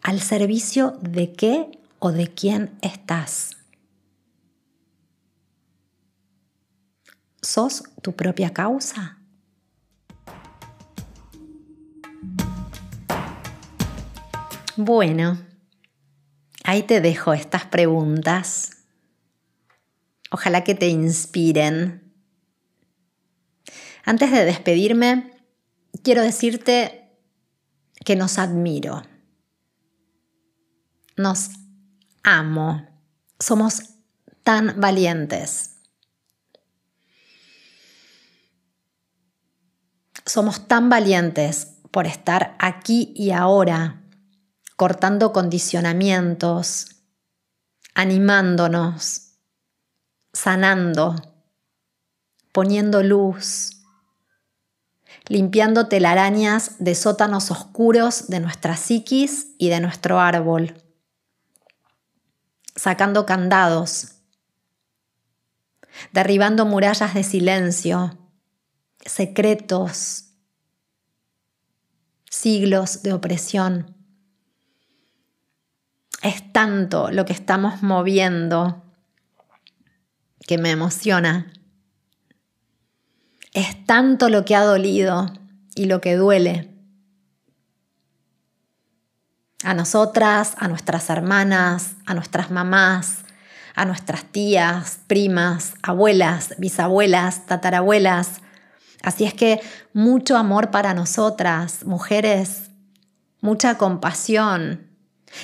¿Al 0.04 0.22
servicio 0.22 0.99
de 1.02 1.34
qué 1.34 1.80
o 1.97 2.12
de 2.12 2.28
quién 2.28 2.78
estás? 2.84 3.58
¿Sos 7.41 7.86
tu 8.04 8.16
propia 8.16 8.54
causa? 8.54 9.18
Bueno, 14.78 15.39
ahí 16.64 16.84
te 16.84 17.02
dejo 17.02 17.34
estas 17.34 17.66
preguntas. 17.66 18.80
Ojalá 20.32 20.63
que 20.63 20.75
te 20.75 20.88
inspiren. 20.88 22.13
Antes 24.05 24.32
de 24.32 24.45
despedirme, 24.45 25.32
quiero 26.03 26.21
decirte 26.21 27.19
que 28.05 28.15
nos 28.15 28.39
admiro. 28.39 29.03
Nos 31.17 31.49
amo. 32.23 32.88
Somos 33.39 33.84
tan 34.43 34.79
valientes. 34.79 35.75
Somos 40.25 40.67
tan 40.69 40.89
valientes 40.89 41.75
por 41.91 42.07
estar 42.07 42.55
aquí 42.57 43.11
y 43.17 43.32
ahora, 43.32 44.01
cortando 44.77 45.34
condicionamientos, 45.34 47.03
animándonos, 47.95 49.30
sanando, 50.34 51.15
poniendo 52.51 53.03
luz, 53.03 53.82
limpiando 55.27 55.88
telarañas 55.88 56.75
de 56.79 56.95
sótanos 56.95 57.51
oscuros 57.51 58.27
de 58.27 58.39
nuestra 58.39 58.75
psiquis 58.75 59.55
y 59.57 59.69
de 59.69 59.79
nuestro 59.79 60.19
árbol, 60.19 60.75
sacando 62.75 63.25
candados, 63.25 64.15
derribando 66.11 66.65
murallas 66.65 67.13
de 67.13 67.23
silencio, 67.23 68.17
secretos, 69.05 70.32
siglos 72.29 73.03
de 73.03 73.13
opresión. 73.13 73.95
Es 76.23 76.53
tanto 76.53 77.11
lo 77.11 77.25
que 77.25 77.34
estamos 77.34 77.82
moviendo 77.82 78.80
que 80.47 80.57
me 80.57 80.71
emociona. 80.71 81.51
Es 83.53 83.85
tanto 83.85 84.29
lo 84.29 84.45
que 84.45 84.55
ha 84.55 84.63
dolido 84.63 85.31
y 85.75 85.85
lo 85.85 86.01
que 86.01 86.15
duele. 86.15 86.69
A 89.63 89.73
nosotras, 89.73 90.55
a 90.57 90.67
nuestras 90.67 91.09
hermanas, 91.09 91.95
a 92.05 92.13
nuestras 92.13 92.49
mamás, 92.49 93.25
a 93.75 93.85
nuestras 93.85 94.25
tías, 94.25 94.99
primas, 95.07 95.75
abuelas, 95.83 96.55
bisabuelas, 96.57 97.45
tatarabuelas. 97.45 98.41
Así 99.03 99.23
es 99.23 99.33
que 99.33 99.61
mucho 99.93 100.37
amor 100.37 100.71
para 100.71 100.93
nosotras, 100.93 101.85
mujeres, 101.85 102.71
mucha 103.41 103.77
compasión 103.77 104.87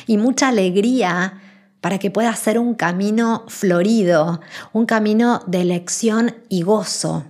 y 0.05 0.17
mucha 0.17 0.49
alegría 0.49 1.41
para 1.81 1.99
que 1.99 2.11
pueda 2.11 2.35
ser 2.35 2.59
un 2.59 2.73
camino 2.73 3.45
florido, 3.47 4.41
un 4.73 4.85
camino 4.85 5.43
de 5.47 5.61
elección 5.61 6.35
y 6.49 6.63
gozo. 6.63 7.25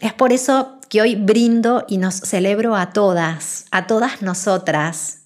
Es 0.00 0.14
por 0.14 0.32
eso 0.32 0.80
que 0.88 1.02
hoy 1.02 1.14
brindo 1.14 1.84
y 1.88 1.98
nos 1.98 2.14
celebro 2.14 2.74
a 2.74 2.90
todas, 2.90 3.66
a 3.70 3.86
todas 3.86 4.22
nosotras, 4.22 5.22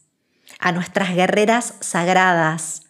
a 0.58 0.72
nuestras 0.72 1.14
guerreras 1.14 1.74
sagradas, 1.80 2.82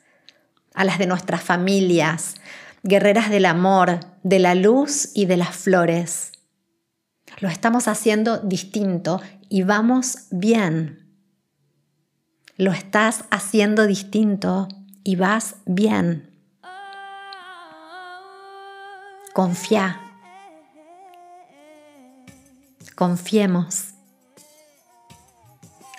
a 0.75 0.85
las 0.85 0.99
de 0.99 1.07
nuestras 1.07 1.43
familias, 1.43 2.35
guerreras 2.83 3.31
del 3.31 3.47
amor, 3.47 4.01
de 4.23 4.39
la 4.39 4.55
luz 4.55 5.11
y 5.15 5.27
de 5.27 5.37
las 5.37 5.55
flores. 5.55 6.33
Lo 7.41 7.49
estamos 7.49 7.89
haciendo 7.89 8.39
distinto 8.39 9.21
y 9.49 9.63
vamos 9.63 10.27
bien. 10.31 11.17
Lo 12.57 12.73
estás 12.73 13.25
haciendo 13.31 13.87
distinto 13.87 14.69
y 15.05 15.17
vas 15.17 15.57
bien. 15.67 16.31
Confía. 19.35 20.01
Confiemos. 22.95 23.89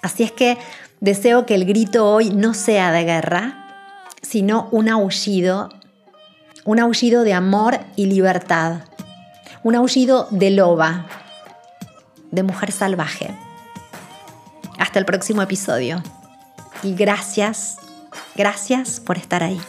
Así 0.02 0.24
es 0.24 0.32
que 0.32 0.58
deseo 1.02 1.46
que 1.46 1.56
el 1.56 1.66
grito 1.66 2.10
hoy 2.10 2.30
no 2.30 2.54
sea 2.54 2.92
de 2.92 3.04
guerra, 3.04 4.08
sino 4.22 4.70
un 4.72 4.90
aullido, 4.90 5.70
un 6.64 6.80
aullido 6.80 7.24
de 7.24 7.34
amor 7.34 7.80
y 7.96 8.08
libertad, 8.08 8.82
un 9.64 9.76
aullido 9.76 10.28
de 10.32 10.52
loba, 10.52 11.08
de 12.32 12.44
mujer 12.44 12.72
salvaje. 12.72 13.36
Hasta 14.78 15.00
el 15.00 15.06
próximo 15.06 15.42
episodio. 15.42 16.02
Y 16.84 16.96
gracias, 16.96 17.78
gracias 18.36 19.00
por 19.00 19.18
estar 19.18 19.44
ahí. 19.44 19.60